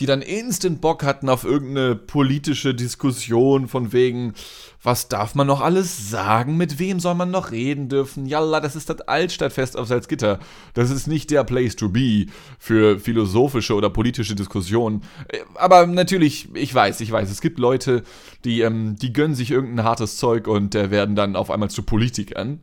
die 0.00 0.06
dann 0.06 0.22
instant 0.22 0.80
Bock 0.80 1.04
hatten 1.04 1.28
auf 1.28 1.44
irgendeine 1.44 1.94
politische 1.94 2.74
Diskussion 2.74 3.68
von 3.68 3.92
wegen, 3.92 4.34
was 4.82 5.08
darf 5.08 5.34
man 5.34 5.46
noch 5.46 5.60
alles 5.60 6.10
sagen, 6.10 6.56
mit 6.56 6.78
wem 6.78 7.00
soll 7.00 7.14
man 7.14 7.30
noch 7.30 7.52
reden 7.52 7.88
dürfen, 7.88 8.26
jalla, 8.26 8.60
das 8.60 8.76
ist 8.76 8.90
das 8.90 9.00
Altstadtfest 9.02 9.76
auf 9.76 9.86
Salzgitter, 9.86 10.40
das 10.74 10.90
ist 10.90 11.06
nicht 11.06 11.30
der 11.30 11.44
Place 11.44 11.76
to 11.76 11.88
be 11.88 12.26
für 12.58 12.98
philosophische 12.98 13.74
oder 13.74 13.88
politische 13.88 14.34
Diskussionen. 14.34 15.02
Äh, 15.28 15.38
aber 15.54 15.86
natürlich, 15.86 16.48
ich 16.54 16.74
weiß, 16.74 17.00
ich 17.00 17.10
weiß, 17.10 17.30
es 17.30 17.40
gibt 17.40 17.58
Leute, 17.58 18.02
die, 18.44 18.60
ähm, 18.62 18.96
die 18.96 19.12
gönnen 19.12 19.34
sich 19.34 19.50
irgendein 19.50 19.84
hartes 19.84 20.16
Zeug 20.16 20.48
und 20.48 20.74
äh, 20.74 20.90
werden 20.90 21.14
dann 21.14 21.36
auf 21.36 21.50
einmal 21.50 21.70
zu 21.70 21.82
Politikern. 21.82 22.60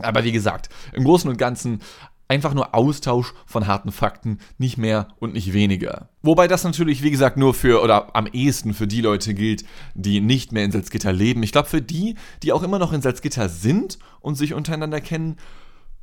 Aber 0.00 0.22
wie 0.22 0.32
gesagt, 0.32 0.68
im 0.92 1.04
Großen 1.04 1.28
und 1.28 1.38
Ganzen 1.38 1.80
Einfach 2.28 2.52
nur 2.52 2.74
Austausch 2.74 3.32
von 3.46 3.66
harten 3.66 3.90
Fakten, 3.90 4.38
nicht 4.58 4.76
mehr 4.76 5.08
und 5.18 5.32
nicht 5.32 5.54
weniger. 5.54 6.10
Wobei 6.22 6.46
das 6.46 6.62
natürlich, 6.62 7.02
wie 7.02 7.10
gesagt, 7.10 7.38
nur 7.38 7.54
für 7.54 7.82
oder 7.82 8.14
am 8.14 8.26
ehesten 8.26 8.74
für 8.74 8.86
die 8.86 9.00
Leute 9.00 9.32
gilt, 9.32 9.64
die 9.94 10.20
nicht 10.20 10.52
mehr 10.52 10.64
in 10.64 10.70
Salzgitter 10.70 11.12
leben. 11.12 11.42
Ich 11.42 11.52
glaube, 11.52 11.68
für 11.68 11.80
die, 11.80 12.16
die 12.42 12.52
auch 12.52 12.62
immer 12.62 12.78
noch 12.78 12.92
in 12.92 13.00
Salzgitter 13.00 13.48
sind 13.48 13.98
und 14.20 14.34
sich 14.34 14.52
untereinander 14.52 15.00
kennen, 15.00 15.36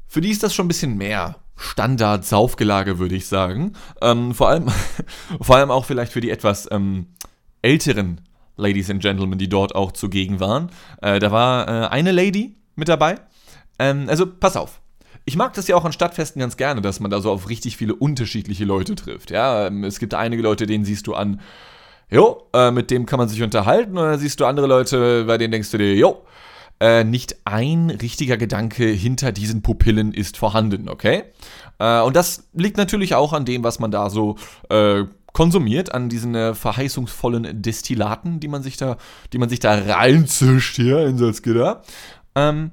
für 0.08 0.22
die 0.22 0.32
ist 0.32 0.44
das 0.44 0.54
schon 0.54 0.66
ein 0.66 0.70
bisschen 0.70 0.98
mehr 0.98 1.38
Standard-Saufgelage, 1.58 3.00
würde 3.00 3.16
ich 3.16 3.28
sagen. 3.28 3.74
Ähm, 4.02 4.34
vor, 4.34 4.50
allem, 4.50 4.70
vor 5.42 5.58
allem 5.58 5.72
auch 5.72 5.86
vielleicht 5.86 6.12
für 6.12 6.22
die 6.22 6.32
etwas 6.32 6.68
ähm, 6.72 7.08
älteren 7.62 8.22
Ladies 8.58 8.90
and 8.90 9.02
Gentlemen, 9.02 9.38
die 9.38 9.50
dort 9.50 9.76
auch 9.76 9.92
zugegen 9.92 10.40
waren. 10.40 10.70
Äh, 11.02 11.20
da 11.20 11.32
war 11.32 11.68
äh, 11.68 11.88
eine 11.88 12.12
Lady 12.12 12.56
mit 12.76 12.88
dabei. 12.88 13.20
Ähm, 13.80 14.06
also 14.08 14.26
pass 14.26 14.56
auf, 14.56 14.82
ich 15.26 15.36
mag 15.36 15.54
das 15.54 15.68
ja 15.68 15.76
auch 15.76 15.86
an 15.86 15.92
Stadtfesten 15.92 16.40
ganz 16.40 16.56
gerne, 16.56 16.82
dass 16.82 17.00
man 17.00 17.12
da 17.12 17.20
so 17.20 17.32
auf 17.32 17.50
richtig 17.50 17.78
viele 17.78 17.96
unterschiedliche 17.96 18.66
Leute 18.66 18.96
trifft. 18.96 19.32
Ja, 19.32 19.68
ähm, 19.68 19.84
es 19.84 20.00
gibt 20.00 20.14
einige 20.14 20.42
Leute, 20.42 20.68
denen 20.68 20.86
siehst 20.86 21.08
du 21.08 21.16
an, 21.16 21.42
jo, 22.10 22.44
äh, 22.54 22.72
mit 22.72 22.92
dem 22.92 23.06
kann 23.06 23.18
man 23.18 23.28
sich 23.28 23.42
unterhalten, 23.42 23.96
dann 23.96 24.20
siehst 24.20 24.40
du 24.40 24.46
andere 24.46 24.68
Leute, 24.68 25.26
bei 25.26 25.38
denen 25.38 25.52
denkst 25.52 25.72
du 25.72 25.80
dir, 25.80 25.96
jo, 25.96 26.24
äh, 26.80 27.04
nicht 27.04 27.38
ein 27.46 27.90
richtiger 27.90 28.38
Gedanke 28.38 28.86
hinter 28.86 29.32
diesen 29.32 29.62
Pupillen 29.62 30.14
ist 30.14 30.38
vorhanden, 30.38 30.90
okay? 30.90 31.24
Äh, 31.80 32.02
und 32.02 32.16
das 32.16 32.48
liegt 32.54 32.78
natürlich 32.78 33.16
auch 33.16 33.34
an 33.34 33.46
dem, 33.46 33.64
was 33.64 33.80
man 33.80 33.92
da 33.92 34.10
so 34.10 34.36
äh, 34.70 35.06
konsumiert, 35.34 35.94
an 35.94 36.10
diesen 36.10 36.36
äh, 36.36 36.54
verheißungsvollen 36.54 37.62
Destillaten, 37.62 38.40
die 38.40 38.48
man 38.48 38.62
sich 38.62 38.78
da, 38.78 38.98
die 39.34 39.38
man 39.38 39.50
sich 39.50 39.60
da 39.60 39.74
reinzischt 39.74 40.76
hier 40.76 41.06
in 41.08 41.18
Salzgitter. 41.18 41.82
Ähm, 42.36 42.72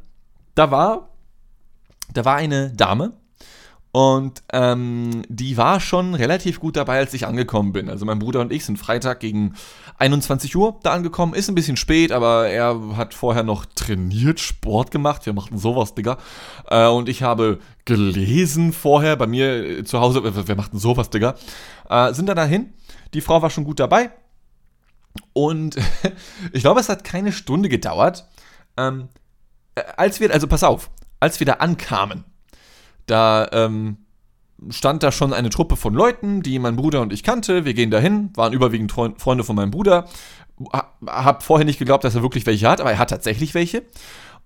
da 0.54 0.70
war 0.70 1.08
da 2.12 2.24
war 2.24 2.36
eine 2.36 2.70
Dame 2.70 3.12
und 3.92 4.42
ähm, 4.54 5.22
die 5.28 5.58
war 5.58 5.78
schon 5.78 6.14
relativ 6.14 6.60
gut 6.60 6.76
dabei, 6.76 6.96
als 6.96 7.12
ich 7.12 7.26
angekommen 7.26 7.72
bin. 7.72 7.90
Also 7.90 8.06
mein 8.06 8.18
Bruder 8.18 8.40
und 8.40 8.50
ich 8.50 8.64
sind 8.64 8.78
Freitag 8.78 9.20
gegen 9.20 9.54
21 9.98 10.56
Uhr 10.56 10.80
da 10.82 10.92
angekommen. 10.92 11.34
Ist 11.34 11.50
ein 11.50 11.54
bisschen 11.54 11.76
spät, 11.76 12.10
aber 12.10 12.48
er 12.48 12.96
hat 12.96 13.12
vorher 13.12 13.42
noch 13.42 13.66
trainiert, 13.66 14.40
Sport 14.40 14.90
gemacht. 14.90 15.26
Wir 15.26 15.34
machten 15.34 15.58
sowas, 15.58 15.94
Digga. 15.94 16.16
Äh, 16.70 16.88
und 16.88 17.10
ich 17.10 17.22
habe 17.22 17.58
gelesen 17.84 18.72
vorher 18.72 19.16
bei 19.16 19.26
mir 19.26 19.80
äh, 19.80 19.84
zu 19.84 20.00
Hause. 20.00 20.48
Wir 20.48 20.56
machten 20.56 20.78
sowas, 20.78 21.10
Digga. 21.10 21.34
Äh, 21.90 22.14
sind 22.14 22.30
da 22.30 22.34
dahin. 22.34 22.72
Die 23.12 23.20
Frau 23.20 23.42
war 23.42 23.50
schon 23.50 23.64
gut 23.64 23.78
dabei. 23.78 24.10
Und 25.34 25.76
ich 26.54 26.62
glaube, 26.62 26.80
es 26.80 26.88
hat 26.88 27.04
keine 27.04 27.30
Stunde 27.30 27.68
gedauert. 27.68 28.26
Ähm, 28.78 29.08
äh, 29.74 29.82
als 29.98 30.18
wir, 30.18 30.32
also 30.32 30.46
pass 30.46 30.64
auf, 30.64 30.88
als 31.22 31.38
wir 31.38 31.46
da 31.46 31.54
ankamen, 31.54 32.24
da 33.06 33.48
ähm, 33.52 33.98
stand 34.70 35.04
da 35.04 35.12
schon 35.12 35.32
eine 35.32 35.50
Truppe 35.50 35.76
von 35.76 35.94
Leuten, 35.94 36.42
die 36.42 36.58
mein 36.58 36.74
Bruder 36.74 37.00
und 37.00 37.12
ich 37.12 37.22
kannte. 37.22 37.64
Wir 37.64 37.74
gehen 37.74 37.92
dahin, 37.92 38.30
waren 38.34 38.52
überwiegend 38.52 38.90
Freunde 38.90 39.44
von 39.44 39.54
meinem 39.54 39.70
Bruder. 39.70 40.08
Hab 41.06 41.44
vorher 41.44 41.64
nicht 41.64 41.78
geglaubt, 41.78 42.02
dass 42.02 42.16
er 42.16 42.22
wirklich 42.22 42.44
welche 42.46 42.68
hat, 42.68 42.80
aber 42.80 42.90
er 42.90 42.98
hat 42.98 43.10
tatsächlich 43.10 43.54
welche. 43.54 43.84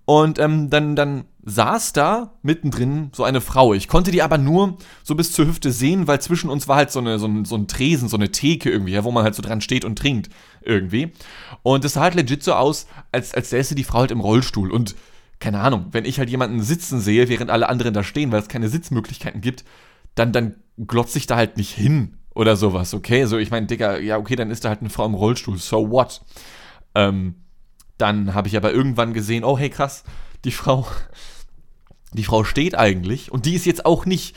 Und 0.05 0.37
ähm, 0.37 0.69
dann, 0.69 0.95
dann 0.95 1.25
saß 1.43 1.93
da 1.93 2.35
mittendrin 2.43 3.09
so 3.11 3.23
eine 3.23 3.41
Frau. 3.41 3.73
Ich 3.73 3.87
konnte 3.87 4.11
die 4.11 4.21
aber 4.21 4.37
nur 4.37 4.77
so 5.03 5.15
bis 5.15 5.31
zur 5.31 5.47
Hüfte 5.47 5.71
sehen, 5.71 6.07
weil 6.07 6.21
zwischen 6.21 6.49
uns 6.49 6.67
war 6.67 6.75
halt 6.75 6.91
so, 6.91 6.99
eine, 6.99 7.17
so, 7.17 7.27
ein, 7.27 7.43
so 7.43 7.55
ein 7.55 7.67
Tresen, 7.67 8.07
so 8.07 8.17
eine 8.17 8.31
Theke 8.31 8.69
irgendwie, 8.69 8.93
ja, 8.93 9.03
wo 9.03 9.11
man 9.11 9.23
halt 9.23 9.33
so 9.33 9.41
dran 9.41 9.61
steht 9.61 9.83
und 9.83 9.97
trinkt 9.97 10.29
irgendwie. 10.61 11.11
Und 11.63 11.83
es 11.83 11.93
sah 11.93 12.01
halt 12.01 12.13
legit 12.13 12.43
so 12.43 12.53
aus, 12.53 12.85
als, 13.11 13.33
als 13.33 13.49
säße 13.49 13.73
die 13.73 13.83
Frau 13.83 13.99
halt 13.99 14.11
im 14.11 14.19
Rollstuhl. 14.19 14.71
Und 14.71 14.95
keine 15.47 15.61
Ahnung, 15.61 15.85
wenn 15.91 16.03
ich 16.03 16.19
halt 16.19 16.29
jemanden 16.29 16.61
sitzen 16.61 16.99
sehe, 16.99 17.29
während 17.29 17.49
alle 17.49 17.69
anderen 17.69 17.93
da 17.93 18.03
stehen, 18.03 18.33
weil 18.33 18.41
es 18.41 18.49
keine 18.49 18.67
Sitzmöglichkeiten 18.67 19.39
gibt, 19.39 19.63
dann, 20.13 20.33
dann 20.33 20.55
glotze 20.75 21.17
ich 21.17 21.25
da 21.25 21.37
halt 21.37 21.55
nicht 21.55 21.73
hin 21.73 22.17
oder 22.35 22.57
sowas, 22.57 22.93
okay? 22.93 23.23
So, 23.23 23.37
ich 23.37 23.49
meine, 23.49 23.65
Digga, 23.65 23.97
ja, 23.97 24.17
okay, 24.17 24.35
dann 24.35 24.51
ist 24.51 24.65
da 24.65 24.69
halt 24.69 24.81
eine 24.81 24.89
Frau 24.89 25.05
im 25.05 25.13
Rollstuhl, 25.13 25.57
so 25.57 25.89
what? 25.89 26.21
Ähm, 26.95 27.35
dann 27.97 28.33
habe 28.33 28.49
ich 28.49 28.57
aber 28.57 28.73
irgendwann 28.73 29.13
gesehen, 29.13 29.45
oh, 29.45 29.57
hey, 29.57 29.69
krass, 29.69 30.03
die 30.43 30.51
Frau, 30.51 30.85
die 32.11 32.25
Frau 32.25 32.43
steht 32.43 32.75
eigentlich 32.75 33.31
und 33.31 33.45
die 33.45 33.55
ist 33.55 33.65
jetzt 33.65 33.85
auch 33.85 34.05
nicht 34.05 34.35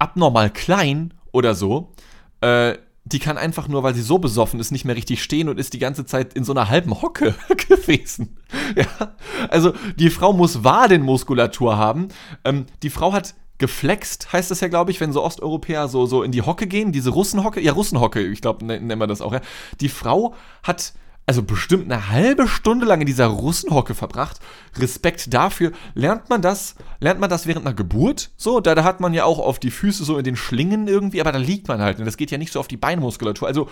abnormal 0.00 0.50
klein 0.50 1.14
oder 1.30 1.54
so. 1.54 1.92
Äh, 2.40 2.78
die 3.12 3.18
kann 3.18 3.38
einfach 3.38 3.68
nur, 3.68 3.82
weil 3.82 3.94
sie 3.94 4.02
so 4.02 4.18
besoffen 4.18 4.60
ist, 4.60 4.70
nicht 4.70 4.84
mehr 4.84 4.96
richtig 4.96 5.22
stehen 5.22 5.48
und 5.48 5.58
ist 5.58 5.72
die 5.72 5.78
ganze 5.78 6.04
Zeit 6.04 6.34
in 6.34 6.44
so 6.44 6.52
einer 6.52 6.68
halben 6.68 7.00
Hocke 7.00 7.34
gewesen. 7.68 8.36
Ja, 8.76 9.14
also 9.48 9.72
die 9.96 10.10
Frau 10.10 10.32
muss 10.32 10.64
Wadenmuskulatur 10.64 11.76
haben. 11.76 12.08
Ähm, 12.44 12.66
die 12.82 12.90
Frau 12.90 13.12
hat 13.12 13.34
geflext, 13.58 14.32
heißt 14.32 14.50
das 14.50 14.60
ja, 14.60 14.68
glaube 14.68 14.90
ich, 14.90 15.00
wenn 15.00 15.12
so 15.12 15.24
Osteuropäer 15.24 15.88
so, 15.88 16.06
so 16.06 16.22
in 16.22 16.32
die 16.32 16.42
Hocke 16.42 16.66
gehen, 16.66 16.92
diese 16.92 17.10
Russenhocke, 17.10 17.60
ja, 17.60 17.72
Russenhocke, 17.72 18.24
ich 18.24 18.40
glaube, 18.40 18.64
nennen 18.64 18.98
wir 18.98 19.06
das 19.06 19.20
auch, 19.20 19.32
ja. 19.32 19.40
Die 19.80 19.88
Frau 19.88 20.34
hat 20.62 20.92
also 21.28 21.42
bestimmt 21.42 21.92
eine 21.92 22.08
halbe 22.08 22.48
Stunde 22.48 22.86
lang 22.86 23.02
in 23.02 23.06
dieser 23.06 23.26
Russenhocke 23.26 23.94
verbracht. 23.94 24.40
Respekt 24.78 25.34
dafür. 25.34 25.72
Lernt 25.92 26.30
man 26.30 26.40
das, 26.40 26.74
lernt 27.00 27.20
man 27.20 27.28
das 27.28 27.46
während 27.46 27.66
einer 27.66 27.74
Geburt? 27.74 28.30
So, 28.38 28.60
da, 28.60 28.74
da 28.74 28.82
hat 28.82 29.00
man 29.00 29.12
ja 29.12 29.24
auch 29.24 29.38
auf 29.38 29.58
die 29.58 29.70
Füße 29.70 30.04
so 30.04 30.16
in 30.16 30.24
den 30.24 30.36
Schlingen 30.36 30.88
irgendwie, 30.88 31.20
aber 31.20 31.30
da 31.30 31.38
liegt 31.38 31.68
man 31.68 31.82
halt. 31.82 31.98
Und 31.98 32.06
das 32.06 32.16
geht 32.16 32.30
ja 32.30 32.38
nicht 32.38 32.50
so 32.50 32.58
auf 32.58 32.66
die 32.66 32.78
Beinmuskulatur. 32.78 33.46
Also 33.46 33.68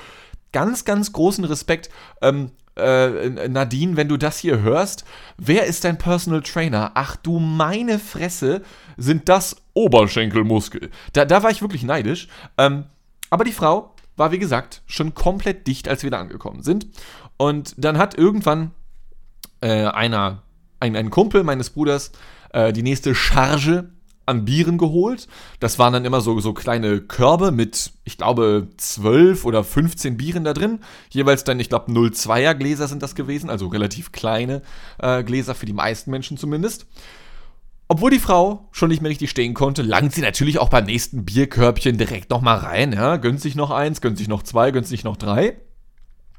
ganz, 0.53 0.85
ganz 0.85 1.13
großen 1.13 1.47
Respekt. 1.47 1.89
Ähm, 2.21 2.51
äh, 2.77 3.49
Nadine, 3.49 3.97
wenn 3.97 4.09
du 4.09 4.19
das 4.19 4.37
hier 4.37 4.61
hörst, 4.61 5.07
wer 5.39 5.65
ist 5.65 5.85
dein 5.85 5.97
Personal 5.97 6.43
Trainer? 6.43 6.91
Ach 6.93 7.17
du 7.17 7.39
meine 7.39 7.99
Fresse, 7.99 8.61
sind 8.99 9.31
das 9.31 9.57
Oberschenkelmuskel. 9.73 10.91
Da, 11.15 11.25
da 11.25 11.43
war 11.43 11.51
ich 11.51 11.63
wirklich 11.63 11.85
neidisch. 11.85 12.29
Ähm, 12.59 12.85
aber 13.31 13.45
die 13.45 13.53
Frau 13.53 13.95
war, 14.17 14.33
wie 14.33 14.39
gesagt, 14.39 14.83
schon 14.87 15.15
komplett 15.15 15.67
dicht, 15.67 15.89
als 15.89 16.03
wir 16.03 16.11
da 16.11 16.21
angekommen 16.21 16.63
sind. 16.63 16.87
Und 17.37 17.75
dann 17.77 17.99
hat 17.99 18.17
irgendwann 18.17 18.73
äh, 19.61 19.87
einer, 19.87 20.43
ein, 20.81 20.97
ein 20.97 21.11
Kumpel 21.11 21.45
meines 21.45 21.71
Bruders 21.71 22.13
äh, 22.53 22.73
die 22.73 22.83
nächste 22.83 23.15
Charge 23.15 23.91
an 24.27 24.45
Bieren 24.45 24.77
geholt. 24.77 25.29
Das 25.61 25.79
waren 25.79 25.93
dann 25.93 26.05
immer 26.05 26.21
so, 26.21 26.39
so 26.41 26.53
kleine 26.53 27.01
Körbe 27.01 27.53
mit, 27.53 27.93
ich 28.05 28.19
glaube, 28.19 28.69
12 28.77 29.45
oder 29.45 29.63
15 29.65 30.17
Bieren 30.17 30.45
da 30.45 30.53
drin. 30.53 30.81
Jeweils 31.11 31.45
dann, 31.45 31.61
ich 31.61 31.69
glaube, 31.69 31.93
0,2er 31.93 32.55
Gläser 32.55 32.89
sind 32.89 33.03
das 33.03 33.15
gewesen, 33.15 33.49
also 33.49 33.69
relativ 33.69 34.13
kleine 34.13 34.63
äh, 34.99 35.23
Gläser 35.23 35.55
für 35.55 35.67
die 35.67 35.73
meisten 35.73 36.11
Menschen 36.11 36.37
zumindest. 36.37 36.87
Obwohl 37.89 38.11
die 38.11 38.19
Frau 38.19 38.69
schon 38.73 38.89
nicht 38.89 39.01
mehr 39.01 39.11
richtig 39.11 39.31
stehen 39.31 39.55
konnte, 39.55 39.83
langt 39.83 40.13
sie 40.13 40.21
natürlich 40.21 40.59
auch 40.59 40.71
beim 40.71 40.87
nächsten 40.87 41.25
Bierkörbchen 41.25 41.99
direkt 41.99 42.31
nochmal 42.31 42.59
rein. 42.59 42.93
Ja? 42.93 43.17
Gönnt 43.17 43.41
sich 43.41 43.55
noch 43.55 43.71
eins, 43.71 44.01
gönnt 44.01 44.19
sich 44.19 44.27
noch 44.27 44.43
zwei, 44.43 44.73
gönnt 44.73 44.89
sich 44.89 45.05
noch 45.05 45.17
drei. 45.17 45.57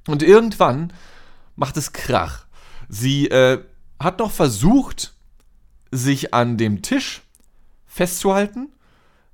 Und 0.07 0.23
irgendwann 0.23 0.93
macht 1.55 1.77
es 1.77 1.93
Krach. 1.93 2.45
Sie 2.89 3.27
äh, 3.29 3.63
hat 3.99 4.19
noch 4.19 4.31
versucht, 4.31 5.13
sich 5.91 6.33
an 6.33 6.57
dem 6.57 6.81
Tisch 6.81 7.21
festzuhalten, 7.85 8.69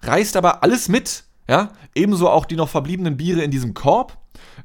reißt 0.01 0.37
aber 0.37 0.63
alles 0.63 0.87
mit, 0.87 1.23
ja, 1.47 1.71
ebenso 1.95 2.29
auch 2.29 2.45
die 2.45 2.55
noch 2.55 2.69
verbliebenen 2.69 3.17
Biere 3.17 3.41
in 3.41 3.51
diesem 3.51 3.73
Korb. 3.73 4.17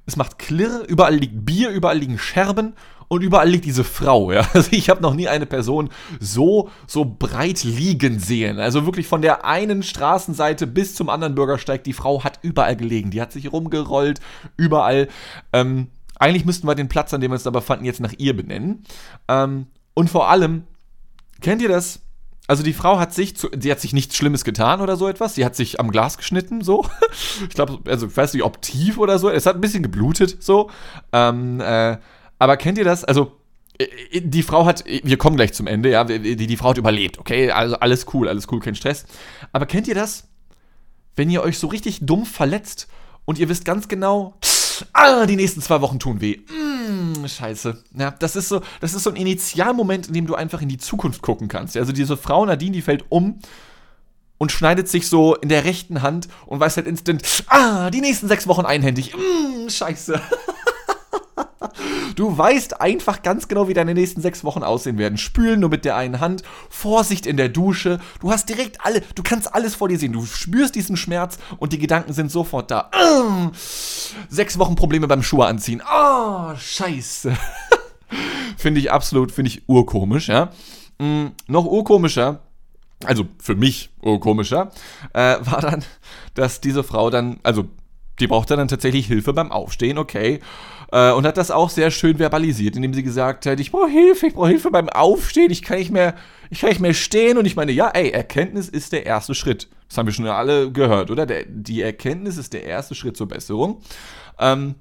Es 0.07 0.17
macht 0.17 0.39
Klirr, 0.39 0.85
überall 0.89 1.17
liegt 1.17 1.45
Bier, 1.45 1.71
überall 1.71 1.99
liegen 1.99 2.19
Scherben 2.19 2.75
und 3.09 3.23
überall 3.23 3.49
liegt 3.49 3.65
diese 3.65 3.85
Frau, 3.85 4.33
ja. 4.33 4.47
Also 4.55 4.71
ich 4.73 4.89
habe 4.91 5.03
noch 5.03 5.15
nie 5.15 5.29
eine 5.29 5.47
Person 5.47 5.91
so, 6.21 6.71
so 6.87 7.05
breit 7.05 7.65
liegen 7.65 8.19
sehen. 8.19 8.59
Also 8.59 8.87
wirklich 8.87 9.07
von 9.07 9.23
der 9.23 9.45
einen 9.45 9.83
Straßenseite 9.83 10.67
bis 10.67 10.95
zum 10.95 11.09
anderen 11.09 11.35
Bürgersteig, 11.35 11.85
die 11.85 11.95
Frau 11.95 12.23
hat 12.23 12.39
überall 12.43 12.77
gelegen. 12.77 13.11
Die 13.11 13.21
hat 13.21 13.33
sich 13.33 13.51
rumgerollt, 13.51 14.21
überall. 14.57 15.09
Ähm, 15.53 15.89
eigentlich 16.19 16.45
müssten 16.45 16.67
wir 16.67 16.75
den 16.75 16.89
Platz, 16.89 17.15
an 17.15 17.21
dem 17.21 17.31
wir 17.31 17.35
uns 17.35 17.43
da 17.43 17.51
befanden, 17.51 17.85
jetzt 17.85 18.01
nach 18.01 18.13
ihr 18.19 18.37
benennen. 18.37 18.85
Ähm, 19.29 19.67
und 19.95 20.11
vor 20.11 20.29
allem, 20.29 20.65
kennt 21.41 21.63
ihr 21.63 21.69
das? 21.69 22.01
Also 22.47 22.63
die 22.63 22.73
Frau 22.73 22.99
hat 22.99 23.13
sich, 23.13 23.37
zu, 23.37 23.49
sie 23.59 23.71
hat 23.71 23.79
sich 23.79 23.93
nichts 23.93 24.17
Schlimmes 24.17 24.43
getan 24.43 24.81
oder 24.81 24.97
so 24.97 25.07
etwas. 25.07 25.35
Sie 25.35 25.45
hat 25.45 25.55
sich 25.55 25.81
am 25.81 25.91
Glas 25.91 26.17
geschnitten, 26.17 26.63
so. 26.63 26.87
ich 27.43 27.55
glaube, 27.55 27.79
also 27.91 28.07
ich 28.07 28.17
weiß 28.17 28.33
nicht, 28.33 28.43
ob 28.43 28.63
tief 28.63 28.97
oder 28.97 29.19
so. 29.19 29.29
Es 29.29 29.45
hat 29.45 29.57
ein 29.57 29.61
bisschen 29.61 29.83
geblutet, 29.83 30.43
so. 30.43 30.71
Ähm, 31.13 31.61
äh, 31.61 31.99
aber 32.39 32.57
kennt 32.57 32.79
ihr 32.79 32.85
das? 32.85 33.05
Also 33.05 33.33
äh, 33.79 33.85
äh, 34.13 34.21
die 34.23 34.43
Frau 34.43 34.65
hat, 34.65 34.85
wir 34.87 35.17
kommen 35.19 35.37
gleich 35.37 35.53
zum 35.53 35.67
Ende, 35.67 35.91
ja, 35.91 36.05
die, 36.05 36.37
die 36.37 36.57
Frau 36.57 36.71
hat 36.71 36.79
überlebt, 36.79 37.19
okay? 37.19 37.51
Also 37.51 37.77
alles 37.77 38.07
cool, 38.15 38.29
alles 38.29 38.47
cool, 38.51 38.61
kein 38.61 38.75
Stress. 38.75 39.05
Aber 39.53 39.67
kennt 39.67 39.87
ihr 39.87 39.95
das? 39.95 40.29
Wenn 41.17 41.31
ihr 41.31 41.43
euch 41.43 41.59
so 41.59 41.67
richtig 41.67 42.01
dumm 42.03 42.25
verletzt 42.25 42.89
und 43.25 43.39
ihr 43.39 43.49
wisst 43.49 43.65
ganz 43.65 43.89
genau, 43.89 44.35
ah, 44.93 45.27
die 45.27 45.37
nächsten 45.37 45.61
zwei 45.61 45.81
Wochen 45.81 45.99
tun 45.99 46.21
weh. 46.21 46.39
Mm, 46.39 47.27
scheiße. 47.27 47.83
Ja, 47.99 48.11
das 48.11 48.37
ist 48.37 48.49
so, 48.49 48.61
das 48.81 48.95
ist 48.95 49.03
so 49.03 49.11
ein 49.11 49.17
Initialmoment, 49.17 50.09
in 50.09 50.15
dem 50.15 50.27
du 50.27 50.35
einfach 50.35 50.63
in 50.63 50.69
die 50.69 50.79
Zukunft 50.79 51.23
gucken 51.23 51.49
kannst. 51.49 51.77
Also 51.77 51.93
diese 51.93 52.17
Frau 52.17 52.45
Nadine, 52.45 52.73
die 52.73 52.83
fällt 52.83 53.05
um 53.09 53.39
und 54.39 54.53
schneidet 54.53 54.89
sich 54.89 55.09
so 55.09 55.35
in 55.35 55.49
der 55.49 55.65
rechten 55.65 56.03
Hand 56.03 56.29
und 56.47 56.61
weiß 56.61 56.77
halt 56.77 56.87
instant, 56.87 57.23
ah, 57.49 57.91
die 57.91 58.01
nächsten 58.01 58.29
sechs 58.29 58.47
Wochen 58.47 58.65
einhändig. 58.65 59.15
Mm, 59.15 59.69
scheiße. 59.69 60.21
Du 62.19 62.37
weißt 62.37 62.81
einfach 62.81 63.23
ganz 63.23 63.47
genau, 63.47 63.69
wie 63.69 63.75
deine 63.75 63.95
nächsten 63.95 64.21
sechs 64.21 64.43
Wochen 64.43 64.65
aussehen 64.65 64.99
werden. 64.99 65.19
Spülen 65.19 65.61
nur 65.61 65.69
mit 65.69 65.85
der 65.85 65.95
einen 65.95 66.19
Hand, 66.19 66.43
Vorsicht 66.69 67.27
in 67.27 67.37
der 67.37 67.49
Dusche. 67.49 68.01
Du 68.19 68.33
hast 68.33 68.49
direkt 68.49 68.85
alle, 68.85 69.03
du 69.15 69.23
kannst 69.23 69.55
alles 69.55 69.77
vor 69.77 69.89
dir 69.89 70.01
sehen. 70.01 70.15
Du 70.15 70.27
spürst 70.27 70.75
diesen 70.75 70.97
Schmerz 70.97 71.39
und 71.59 71.73
die 71.73 71.79
Gedanken 71.79 72.13
sind 72.13 72.33
sofort 72.33 72.73
da. 72.73 72.91
Ah, 72.91 73.53
sechs 74.29 74.59
Wochen 74.59 74.75
Probleme 74.75 75.07
beim 75.07 75.23
Schuhe 75.23 75.47
anziehen. 75.47 75.81
Oh, 75.81 76.57
scheiße. 76.57 77.37
finde 78.57 78.81
ich 78.81 78.91
absolut, 78.91 79.31
finde 79.31 79.53
ich 79.53 79.69
urkomisch, 79.69 80.27
ja. 80.27 80.51
Mhm, 80.99 81.31
noch 81.47 81.67
urkomischer 81.67 82.41
also 83.05 83.27
für 83.39 83.55
mich 83.55 83.91
urkomischer, 84.03 84.73
äh, 85.13 85.37
war 85.39 85.61
dann, 85.61 85.85
dass 86.35 86.61
diese 86.61 86.83
Frau 86.83 87.11
dann, 87.11 87.39
also 87.45 87.69
die 88.21 88.27
brauchte 88.27 88.57
dann 88.57 88.69
tatsächlich 88.69 89.07
Hilfe 89.07 89.33
beim 89.33 89.53
Aufstehen, 89.53 89.99
okay. 89.99 90.41
Äh, 90.91 91.13
und 91.13 91.27
hat 91.27 91.37
das 91.37 91.51
auch 91.51 91.71
sehr 91.71 91.91
schön 91.91 92.17
verbalisiert, 92.17 92.77
indem 92.77 92.95
sie 92.95 93.03
gesagt 93.03 93.47
hat, 93.47 93.61
ich 93.61 93.73
brauche 93.73 93.89
Hilfe, 93.89 94.29
ich 94.29 94.35
brauche 94.35 94.49
Hilfe 94.49 94.71
beim 94.71 94.89
Aufstehen, 94.89 95.51
ich 95.51 95.63
kann 95.63 95.79
nicht 95.79 95.91
mehr, 95.91 96.15
ich 96.51 96.61
kann 96.61 96.71
nicht 96.71 96.81
mehr 96.81 96.95
stehen. 96.95 97.37
Und 97.39 97.45
ich 97.45 97.57
meine, 97.57 97.73
ja, 97.73 97.89
ey, 97.89 98.11
Erkenntnis 98.11 98.69
ist 98.69 98.93
der 98.93 99.05
erste 99.05 99.35
Schritt. 99.35 99.69
Das 99.89 99.99
haben 99.99 100.07
wir 100.07 100.13
schon 100.13 100.27
alle 100.27 100.73
gehört, 100.73 101.11
oder? 101.11 101.27
Der, 101.27 101.45
die 101.47 101.83
Erkenntnis 101.83 102.37
ist 102.37 102.53
der 102.53 102.65
erste 102.65 102.95
Schritt 102.95 103.17
zur 103.17 103.29
Besserung. 103.29 103.81
Ähm, 104.39 104.77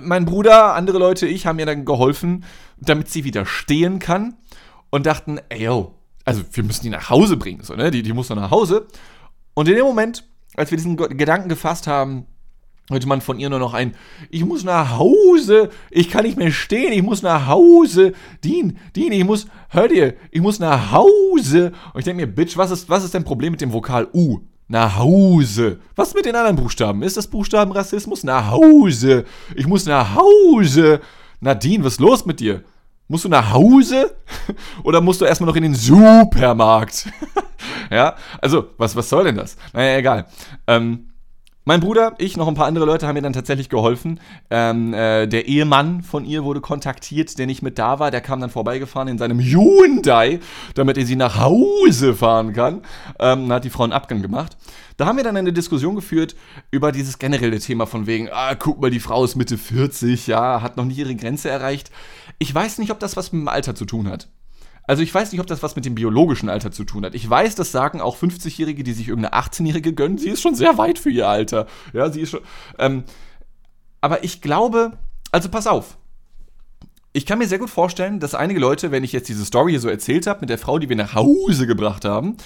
mein 0.00 0.24
Bruder, 0.24 0.74
andere 0.74 0.98
Leute, 0.98 1.26
ich 1.26 1.46
haben 1.46 1.58
ihr 1.58 1.66
dann 1.66 1.84
geholfen, 1.84 2.44
damit 2.78 3.10
sie 3.10 3.24
wieder 3.24 3.46
stehen 3.46 3.98
kann 3.98 4.36
und 4.90 5.06
dachten, 5.06 5.40
ey, 5.48 5.64
yo, 5.64 5.94
also 6.24 6.42
wir 6.50 6.64
müssen 6.64 6.82
die 6.82 6.90
nach 6.90 7.10
Hause 7.10 7.36
bringen, 7.36 7.62
so, 7.62 7.74
ne? 7.74 7.90
Die, 7.90 8.02
die 8.02 8.12
muss 8.12 8.28
noch 8.28 8.36
nach 8.36 8.50
Hause. 8.50 8.86
Und 9.54 9.68
in 9.68 9.74
dem 9.74 9.84
Moment, 9.84 10.24
als 10.56 10.70
wir 10.70 10.78
diesen 10.78 10.96
Gedanken 10.96 11.48
gefasst 11.48 11.86
haben, 11.86 12.26
hörte 12.90 13.08
man 13.08 13.20
von 13.20 13.38
ihr 13.38 13.50
nur 13.50 13.58
noch 13.58 13.74
ein, 13.74 13.94
ich 14.30 14.44
muss 14.44 14.64
nach 14.64 14.96
Hause, 14.96 15.70
ich 15.90 16.10
kann 16.10 16.24
nicht 16.24 16.38
mehr 16.38 16.52
stehen, 16.52 16.92
ich 16.92 17.02
muss 17.02 17.22
nach 17.22 17.46
Hause. 17.46 18.12
Dean, 18.44 18.78
Dean, 18.94 19.12
ich 19.12 19.24
muss, 19.24 19.46
hör 19.70 19.88
dir, 19.88 20.14
ich 20.30 20.40
muss 20.40 20.58
nach 20.58 20.92
Hause. 20.92 21.72
Und 21.92 21.98
ich 21.98 22.04
denke 22.04 22.26
mir, 22.26 22.32
Bitch, 22.32 22.56
was 22.56 22.70
ist, 22.70 22.88
was 22.88 23.04
ist 23.04 23.14
dein 23.14 23.24
Problem 23.24 23.52
mit 23.52 23.60
dem 23.60 23.72
Vokal 23.72 24.08
U? 24.12 24.40
Nach 24.68 24.98
Hause. 24.98 25.78
Was 25.94 26.14
mit 26.14 26.24
den 26.24 26.34
anderen 26.34 26.56
Buchstaben? 26.56 27.02
Ist 27.02 27.16
das 27.16 27.28
Buchstabenrassismus? 27.28 28.24
Nach 28.24 28.50
Hause. 28.50 29.24
Ich 29.54 29.66
muss 29.66 29.86
nach 29.86 30.16
Hause. 30.16 31.00
Nadine, 31.40 31.84
was 31.84 31.94
ist 31.94 32.00
los 32.00 32.26
mit 32.26 32.40
dir? 32.40 32.64
Musst 33.08 33.24
du 33.24 33.28
nach 33.28 33.52
Hause? 33.52 34.16
Oder 34.82 35.00
musst 35.00 35.20
du 35.20 35.24
erstmal 35.24 35.48
noch 35.48 35.56
in 35.56 35.62
den 35.62 35.74
Supermarkt? 35.74 37.06
ja, 37.90 38.16
also, 38.40 38.70
was, 38.76 38.96
was 38.96 39.08
soll 39.08 39.24
denn 39.24 39.36
das? 39.36 39.56
Naja, 39.72 39.98
egal. 39.98 40.26
Ähm, 40.66 41.10
Mein 41.68 41.80
Bruder, 41.80 42.14
ich, 42.18 42.36
noch 42.36 42.46
ein 42.46 42.54
paar 42.54 42.68
andere 42.68 42.84
Leute 42.84 43.08
haben 43.08 43.14
mir 43.14 43.22
dann 43.22 43.32
tatsächlich 43.32 43.68
geholfen. 43.68 44.20
Ähm, 44.50 44.94
äh, 44.94 45.26
der 45.26 45.48
Ehemann 45.48 46.04
von 46.04 46.24
ihr 46.24 46.44
wurde 46.44 46.60
kontaktiert, 46.60 47.36
der 47.40 47.46
nicht 47.46 47.60
mit 47.60 47.76
da 47.76 47.98
war. 47.98 48.12
Der 48.12 48.20
kam 48.20 48.40
dann 48.40 48.50
vorbeigefahren 48.50 49.08
in 49.08 49.18
seinem 49.18 49.40
Hyundai, 49.40 50.38
damit 50.76 50.96
er 50.96 51.04
sie 51.04 51.16
nach 51.16 51.40
Hause 51.40 52.14
fahren 52.14 52.52
kann. 52.52 52.82
Ähm, 53.18 53.50
hat 53.52 53.64
die 53.64 53.70
Frau 53.70 53.82
einen 53.82 53.92
Abgang 53.92 54.22
gemacht. 54.22 54.56
Da 54.96 55.06
haben 55.06 55.16
wir 55.16 55.24
dann 55.24 55.36
eine 55.36 55.52
Diskussion 55.52 55.96
geführt 55.96 56.36
über 56.70 56.92
dieses 56.92 57.18
generelle 57.18 57.58
Thema 57.58 57.86
von 57.86 58.06
wegen, 58.06 58.28
ah, 58.30 58.54
guck 58.54 58.80
mal, 58.80 58.92
die 58.92 59.00
Frau 59.00 59.24
ist 59.24 59.34
Mitte 59.34 59.58
40, 59.58 60.28
ja, 60.28 60.62
hat 60.62 60.76
noch 60.76 60.84
nicht 60.84 60.98
ihre 60.98 61.16
Grenze 61.16 61.50
erreicht. 61.50 61.90
Ich 62.38 62.54
weiß 62.54 62.78
nicht, 62.78 62.92
ob 62.92 63.00
das 63.00 63.16
was 63.16 63.32
mit 63.32 63.42
dem 63.42 63.48
Alter 63.48 63.74
zu 63.74 63.86
tun 63.86 64.08
hat. 64.08 64.28
Also 64.86 65.02
ich 65.02 65.12
weiß 65.12 65.32
nicht, 65.32 65.40
ob 65.40 65.46
das 65.46 65.62
was 65.62 65.76
mit 65.76 65.84
dem 65.84 65.94
biologischen 65.94 66.48
Alter 66.48 66.70
zu 66.70 66.84
tun 66.84 67.04
hat. 67.04 67.14
Ich 67.14 67.28
weiß, 67.28 67.54
das 67.54 67.72
sagen 67.72 68.00
auch 68.00 68.16
50-Jährige, 68.16 68.84
die 68.84 68.92
sich 68.92 69.08
irgendeine 69.08 69.34
18-Jährige 69.34 69.92
gönnen. 69.92 70.18
Sie 70.18 70.28
ist 70.28 70.40
schon 70.40 70.54
sehr 70.54 70.78
weit 70.78 70.98
für 70.98 71.10
ihr 71.10 71.28
Alter. 71.28 71.66
Ja, 71.92 72.10
sie 72.10 72.20
ist 72.20 72.30
schon. 72.30 72.40
Ähm, 72.78 73.04
aber 74.00 74.22
ich 74.22 74.40
glaube, 74.40 74.92
also 75.32 75.48
pass 75.48 75.66
auf. 75.66 75.96
Ich 77.12 77.26
kann 77.26 77.38
mir 77.38 77.48
sehr 77.48 77.58
gut 77.58 77.70
vorstellen, 77.70 78.20
dass 78.20 78.34
einige 78.34 78.60
Leute, 78.60 78.90
wenn 78.90 79.02
ich 79.02 79.12
jetzt 79.12 79.28
diese 79.28 79.44
Story 79.44 79.72
hier 79.72 79.80
so 79.80 79.88
erzählt 79.88 80.26
habe, 80.26 80.40
mit 80.40 80.50
der 80.50 80.58
Frau, 80.58 80.78
die 80.78 80.88
wir 80.88 80.96
nach 80.96 81.14
Hause 81.14 81.66
gebracht 81.66 82.04
haben, 82.04 82.36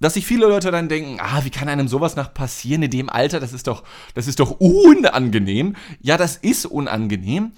dass 0.00 0.14
sich 0.14 0.26
viele 0.26 0.46
Leute 0.46 0.70
dann 0.70 0.88
denken, 0.88 1.18
ah, 1.20 1.44
wie 1.44 1.50
kann 1.50 1.68
einem 1.68 1.86
sowas 1.86 2.16
nach 2.16 2.34
passieren 2.34 2.82
in 2.82 2.90
dem 2.90 3.08
Alter? 3.08 3.38
Das 3.38 3.52
ist 3.52 3.68
doch, 3.68 3.84
das 4.14 4.26
ist 4.26 4.40
doch 4.40 4.50
unangenehm. 4.58 5.76
Ja, 6.00 6.16
das 6.16 6.36
ist 6.36 6.66
unangenehm 6.66 7.52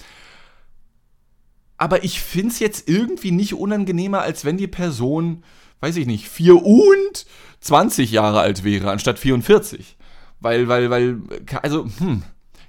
aber 1.84 2.02
ich 2.02 2.22
finde 2.22 2.48
es 2.48 2.60
jetzt 2.60 2.88
irgendwie 2.88 3.30
nicht 3.30 3.52
unangenehmer, 3.52 4.22
als 4.22 4.46
wenn 4.46 4.56
die 4.56 4.66
Person, 4.66 5.44
weiß 5.80 5.96
ich 5.96 6.06
nicht, 6.06 6.30
4 6.30 6.64
und 6.64 7.26
20 7.60 8.10
Jahre 8.10 8.40
alt 8.40 8.64
wäre, 8.64 8.90
anstatt 8.90 9.18
44. 9.18 9.98
Weil, 10.40 10.66
weil, 10.66 10.88
weil, 10.88 11.18
also, 11.60 11.84
hm, 11.98 12.22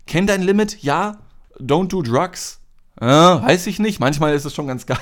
kenn 0.05 0.27
dein 0.27 0.41
Limit, 0.41 0.84
ja, 0.84 1.19
don't 1.62 1.88
do 1.88 2.01
drugs. 2.01 2.60
Äh, 3.00 3.05
weiß 3.05 3.67
ich 3.67 3.79
nicht, 3.79 4.01
manchmal 4.01 4.36
ist 4.36 4.43
es 4.43 4.53
schon 4.53 4.67
ganz 4.67 4.86
geil. 4.86 5.00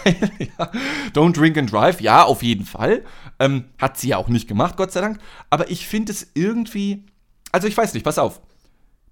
ja. 0.59 0.71
Don't 1.15 1.33
drink 1.33 1.57
and 1.57 1.71
drive, 1.71 1.99
ja, 1.99 2.21
auf 2.21 2.43
jeden 2.43 2.65
Fall. 2.65 3.03
Ähm, 3.39 3.63
hat 3.79 3.97
sie 3.97 4.09
ja 4.09 4.17
auch 4.17 4.27
nicht 4.27 4.47
gemacht, 4.47 4.77
Gott 4.77 4.91
sei 4.91 5.01
Dank. 5.01 5.17
Aber 5.49 5.71
ich 5.71 5.87
finde 5.87 6.11
es 6.11 6.27
irgendwie, 6.35 7.07
also 7.51 7.67
ich 7.67 7.75
weiß 7.75 7.95
nicht, 7.95 8.03
pass 8.03 8.19
auf. 8.19 8.41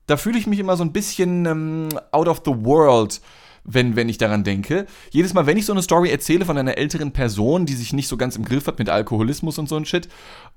Da 0.05 0.15
fühle 0.15 0.38
ich 0.38 0.46
mich 0.46 0.60
immer 0.60 0.77
so 0.77 0.84
ein 0.84 0.93
bisschen 0.93 1.48
ähm, 1.48 1.89
out 2.12 2.27
of 2.27 2.43
the 2.46 2.53
world 2.53 3.20
wenn, 3.63 3.96
wenn 3.96 4.10
ich 4.10 4.18
daran 4.18 4.44
denke. 4.44 4.86
Jedes 5.12 5.34
Mal, 5.34 5.46
wenn 5.46 5.58
ich 5.58 5.65
so 5.65 5.74
eine 5.74 5.82
Story 5.82 6.10
erzähle 6.10 6.46
von 6.46 6.58
einer 6.58 6.77
älteren 6.77 7.12
Person, 7.12 7.65
die 7.65 7.74
sich 7.74 7.94
nicht 7.94 8.08
so 8.08 8.18
ganz 8.18 8.36
im 8.36 8.46
Griff 8.46 8.68
hat 8.68 8.80
mit 8.80 8.89
Alkoholismus 8.89 9.58
und 9.58 9.70
so 9.70 9.75
ein 9.75 9.86
Shit, 9.86 10.10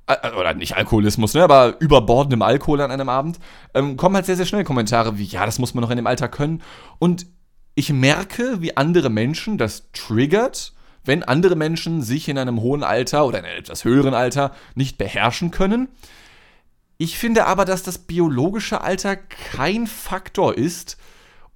äh, 0.06 0.14
äh, 0.23 0.32
oder 0.34 0.54
nicht 0.54 0.76
Alkoholismus, 0.76 1.34
ne, 1.34 1.42
aber 1.42 1.76
überbordendem 1.80 2.42
Alkohol 2.42 2.80
an 2.80 2.90
einem 2.90 3.08
Abend, 3.08 3.38
ähm, 3.75 3.96
kommen 3.96 4.16
halt 4.16 4.26
sehr, 4.26 4.37
sehr 4.37 4.46
schnell 4.46 4.64
Kommentare 4.64 5.18
wie, 5.18 5.25
ja, 5.25 5.46
das 5.46 5.58
muss 5.58 5.75
man 5.75 5.82
noch 5.82 5.90
in 5.90 5.96
dem 5.96 6.06
Alter 6.06 6.28
können. 6.28 6.62
Und 6.99 7.26
ich 7.75 7.92
merke, 7.92 8.61
wie 8.61 8.76
andere 8.76 9.11
Menschen 9.11 9.58
das 9.58 9.90
triggert, 9.92 10.73
wenn 11.04 11.23
andere 11.23 11.56
Menschen 11.56 12.02
sich 12.02 12.28
in 12.28 12.38
einem 12.38 12.61
hohen 12.61 12.82
Alter 12.82 13.26
oder 13.26 13.40
in 13.40 13.44
einem 13.44 13.58
etwas 13.58 13.84
höheren 13.84 14.14
Alter 14.14 14.52
nicht 14.75 14.96
beherrschen 14.96 15.50
können. 15.50 15.88
Ich 16.96 17.18
finde 17.18 17.46
aber, 17.46 17.64
dass 17.64 17.82
das 17.82 17.99
biologische 17.99 18.80
Alter 18.80 19.16
kein 19.16 19.87
Faktor 19.87 20.56
ist, 20.56 20.96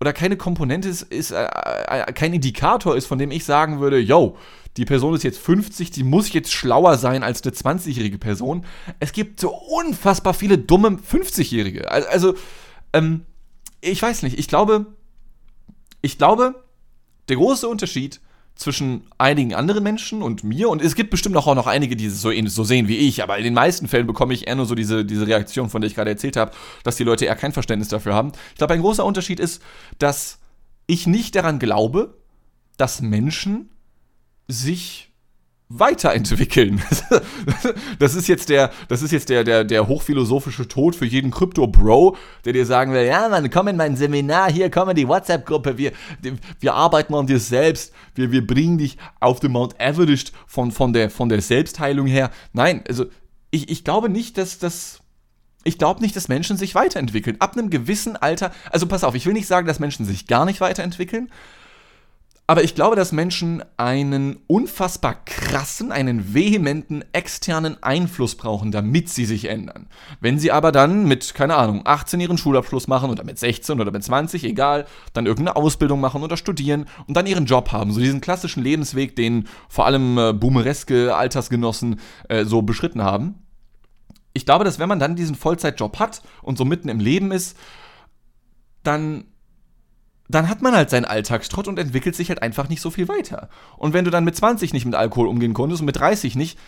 oder 0.01 0.13
keine 0.13 0.37
Komponente 0.37 0.89
ist, 0.89 1.03
ist 1.03 1.33
äh, 1.33 1.45
äh, 1.45 2.13
kein 2.13 2.33
Indikator 2.33 2.97
ist, 2.97 3.07
von 3.07 3.19
dem 3.19 3.31
ich 3.31 3.45
sagen 3.45 3.81
würde, 3.81 3.99
yo, 3.99 4.37
die 4.77 4.85
Person 4.85 5.15
ist 5.15 5.25
jetzt 5.25 5.41
50, 5.41 5.91
die 5.91 6.05
muss 6.05 6.33
jetzt 6.33 6.53
schlauer 6.53 6.99
sein 6.99 7.25
als 7.25 7.43
eine 7.43 7.53
20-jährige 7.53 8.19
Person. 8.19 8.65
Es 9.01 9.13
gibt 9.13 9.41
so 9.41 9.53
unfassbar 9.53 10.35
viele 10.35 10.57
dumme 10.57 10.91
50-Jährige. 10.91 11.91
Also, 11.91 12.35
ähm, 12.93 13.25
ich 13.81 14.01
weiß 14.01 14.23
nicht, 14.23 14.39
ich 14.39 14.47
glaube, 14.47 14.87
ich 16.01 16.17
glaube, 16.17 16.63
der 17.29 17.37
große 17.37 17.67
Unterschied 17.67 18.21
zwischen 18.59 19.05
einigen 19.19 19.55
anderen 19.55 19.85
Menschen 19.85 20.21
und 20.21 20.43
mir. 20.43 20.69
Und 20.69 20.83
es 20.83 20.97
gibt 20.97 21.11
bestimmt 21.11 21.37
auch 21.37 21.55
noch 21.55 21.69
einige, 21.69 21.95
die 21.95 22.07
es 22.07 22.21
so, 22.21 22.33
so 22.47 22.65
sehen 22.65 22.89
wie 22.89 22.97
ich. 22.97 23.23
Aber 23.23 23.39
in 23.39 23.45
den 23.45 23.55
meisten 23.55 23.87
Fällen 23.87 24.07
bekomme 24.07 24.35
ich 24.35 24.49
eher 24.49 24.57
nur 24.57 24.67
so 24.67 24.75
diese, 24.75 25.05
diese 25.05 25.27
Reaktion, 25.27 25.71
von 25.71 25.81
der 25.81 25.89
ich 25.89 25.95
gerade 25.95 26.11
erzählt 26.11 26.37
habe, 26.37 26.51
dass 26.83 26.97
die 26.97 27.05
Leute 27.05 27.25
eher 27.25 27.37
kein 27.37 27.53
Verständnis 27.53 27.89
dafür 27.89 28.15
haben. 28.15 28.33
Ich 28.51 28.59
glaube, 28.59 28.75
ein 28.75 28.81
großer 28.81 29.05
Unterschied 29.05 29.39
ist, 29.39 29.63
dass 29.99 30.41
ich 30.89 31.07
nicht 31.07 31.37
daran 31.37 31.61
glaube, 31.61 32.19
dass 32.77 33.01
Menschen 33.01 33.71
sich 34.49 35.08
weiterentwickeln. 35.69 36.83
Das 37.99 38.15
ist 38.15 38.29
jetzt 38.29 38.49
der, 38.49 38.71
das 38.89 39.03
ist 39.03 39.11
jetzt 39.11 39.29
der, 39.29 39.45
der, 39.45 39.65
der 39.65 39.89
hochphilosophische 39.89 40.69
Tod 40.69 40.95
für 40.95 41.05
jeden 41.05 41.31
Krypto-Bro, 41.31 42.17
der 42.45 42.53
dir 42.53 42.65
sagen 42.65 42.93
will, 42.93 43.05
ja 43.05 43.29
Mann, 43.29 43.51
komm 43.51 43.69
in 43.69 43.77
mein 43.77 43.97
Seminar, 43.97 44.51
hier 44.51 44.71
komm 44.71 44.91
in 44.91 44.97
die 44.97 45.09
WhatsApp-Gruppe, 45.09 45.77
wir, 45.79 45.93
wir 46.61 46.75
arbeiten 46.75 47.15
an 47.15 47.27
dir 47.27 47.41
selbst, 47.41 47.93
wir, 48.15 48.31
wir 48.31 48.47
bringen 48.47 48.79
dich 48.79 48.97
auf 49.21 49.41
den 49.41 49.53
Mount 49.53 49.79
Everest 49.81 50.33
von, 50.47 50.71
von, 50.71 50.93
der, 50.93 51.11
von 51.11 51.29
der 51.29 51.41
Selbstheilung 51.41 52.07
her. 52.07 52.31
Nein, 52.53 52.85
also 52.89 53.07
ich, 53.51 53.69
ich 53.71 53.85
glaube 53.85 54.09
nicht, 54.09 54.39
dass 54.39 54.59
das... 54.59 55.01
Ich 55.65 55.77
glaube 55.77 56.01
nicht, 56.01 56.17
dass 56.17 56.29
Menschen 56.29 56.57
sich 56.57 56.75
weiterentwickeln. 56.75 57.37
Ab 57.41 57.55
einem 57.55 57.69
gewissen 57.69 58.17
Alter, 58.17 58.53
also 58.71 58.87
pass 58.87 59.05
auf, 59.05 59.15
ich 59.15 59.27
will 59.27 59.33
nicht 59.33 59.49
sagen, 59.49 59.67
dass 59.67 59.81
Menschen 59.81 60.07
sich 60.07 60.27
gar 60.27 60.45
nicht 60.45 60.61
weiterentwickeln, 60.61 61.31
aber 62.51 62.65
ich 62.65 62.75
glaube, 62.75 62.97
dass 62.97 63.13
Menschen 63.13 63.63
einen 63.77 64.39
unfassbar 64.47 65.23
krassen, 65.27 65.93
einen 65.93 66.33
vehementen 66.33 67.05
externen 67.13 67.83
Einfluss 67.83 68.37
brauchen, 68.37 68.73
damit 68.73 69.11
sie 69.11 69.27
sich 69.27 69.51
ändern. 69.51 69.87
Wenn 70.21 70.39
sie 70.39 70.51
aber 70.51 70.73
dann 70.73 71.07
mit, 71.07 71.35
keine 71.35 71.57
Ahnung, 71.57 71.83
18 71.85 72.19
ihren 72.21 72.39
Schulabschluss 72.39 72.89
machen 72.89 73.11
oder 73.11 73.23
mit 73.23 73.39
16 73.39 73.79
oder 73.79 73.91
mit 73.91 74.03
20, 74.03 74.45
egal, 74.45 74.87
dann 75.13 75.27
irgendeine 75.27 75.57
Ausbildung 75.57 76.01
machen 76.01 76.23
oder 76.23 76.39
studieren 76.39 76.87
und 77.07 77.19
dann 77.19 77.27
ihren 77.27 77.45
Job 77.45 77.71
haben, 77.71 77.93
so 77.93 78.01
diesen 78.01 78.23
klassischen 78.23 78.63
Lebensweg, 78.63 79.15
den 79.15 79.47
vor 79.69 79.85
allem 79.85 80.17
äh, 80.17 80.33
boomereske 80.33 81.15
Altersgenossen 81.15 82.01
äh, 82.31 82.47
so 82.47 82.63
beschritten 82.63 83.03
haben. 83.03 83.35
Ich 84.33 84.47
glaube, 84.47 84.65
dass 84.65 84.79
wenn 84.79 84.89
man 84.89 84.99
dann 84.99 85.17
diesen 85.17 85.35
Vollzeitjob 85.35 85.99
hat 85.99 86.23
und 86.41 86.57
so 86.57 86.65
mitten 86.65 86.89
im 86.89 86.99
Leben 86.99 87.31
ist, 87.31 87.59
dann 88.85 89.25
dann 90.29 90.49
hat 90.49 90.63
man 90.63 90.75
halt 90.75 90.91
seinen 90.91 91.07
Alltagstrott 91.07 91.69
und 91.69 91.79
entwickelt 91.79 92.15
sich 92.15 92.29
halt 92.29 92.43
einfach 92.43 92.69
nicht 92.69 92.83
so 92.83 92.91
viel 92.91 93.09
weiter. 93.09 93.49
Und 93.77 93.95
wenn 93.95 94.05
du 94.05 94.11
dann 94.11 94.25
mit 94.25 94.37
20 94.37 94.73
nicht 94.73 94.85
mit 94.85 94.95
Alkohol 94.95 95.27
umgehen 95.27 95.55
konntest 95.55 95.81
und 95.81 95.87
mit 95.87 95.97
30 95.97 96.37
nicht, 96.37 96.59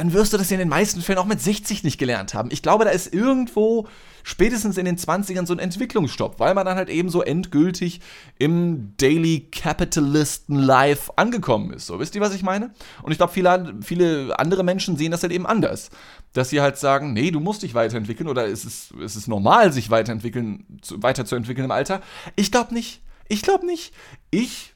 dann 0.00 0.14
wirst 0.14 0.32
du 0.32 0.38
das 0.38 0.50
in 0.50 0.58
den 0.58 0.70
meisten 0.70 1.02
Fällen 1.02 1.18
auch 1.18 1.26
mit 1.26 1.42
60 1.42 1.84
nicht 1.84 1.98
gelernt 1.98 2.32
haben. 2.32 2.48
Ich 2.50 2.62
glaube, 2.62 2.86
da 2.86 2.90
ist 2.90 3.12
irgendwo 3.12 3.86
spätestens 4.22 4.78
in 4.78 4.86
den 4.86 4.96
20ern 4.96 5.44
so 5.44 5.52
ein 5.52 5.58
Entwicklungsstopp, 5.58 6.40
weil 6.40 6.54
man 6.54 6.64
dann 6.64 6.78
halt 6.78 6.88
eben 6.88 7.10
so 7.10 7.20
endgültig 7.20 8.00
im 8.38 8.94
Daily 8.96 9.48
Capitalisten 9.52 10.56
Life 10.56 11.12
angekommen 11.16 11.74
ist. 11.74 11.84
So, 11.86 12.00
wisst 12.00 12.14
ihr, 12.14 12.22
was 12.22 12.34
ich 12.34 12.42
meine? 12.42 12.70
Und 13.02 13.12
ich 13.12 13.18
glaube, 13.18 13.34
viele, 13.34 13.74
viele 13.82 14.38
andere 14.38 14.64
Menschen 14.64 14.96
sehen 14.96 15.10
das 15.10 15.22
halt 15.22 15.34
eben 15.34 15.46
anders. 15.46 15.90
Dass 16.32 16.48
sie 16.48 16.62
halt 16.62 16.78
sagen, 16.78 17.12
nee, 17.12 17.30
du 17.30 17.40
musst 17.40 17.62
dich 17.62 17.74
weiterentwickeln 17.74 18.30
oder 18.30 18.48
es 18.48 18.64
ist, 18.64 18.94
es 19.04 19.16
ist 19.16 19.28
normal, 19.28 19.70
sich 19.70 19.90
weiterentwickeln, 19.90 20.78
zu, 20.80 21.02
weiterzuentwickeln 21.02 21.66
im 21.66 21.72
Alter. 21.72 22.00
Ich 22.36 22.50
glaube 22.50 22.72
nicht. 22.72 23.02
Ich 23.28 23.42
glaube 23.42 23.66
nicht. 23.66 23.92
Ich 24.30 24.72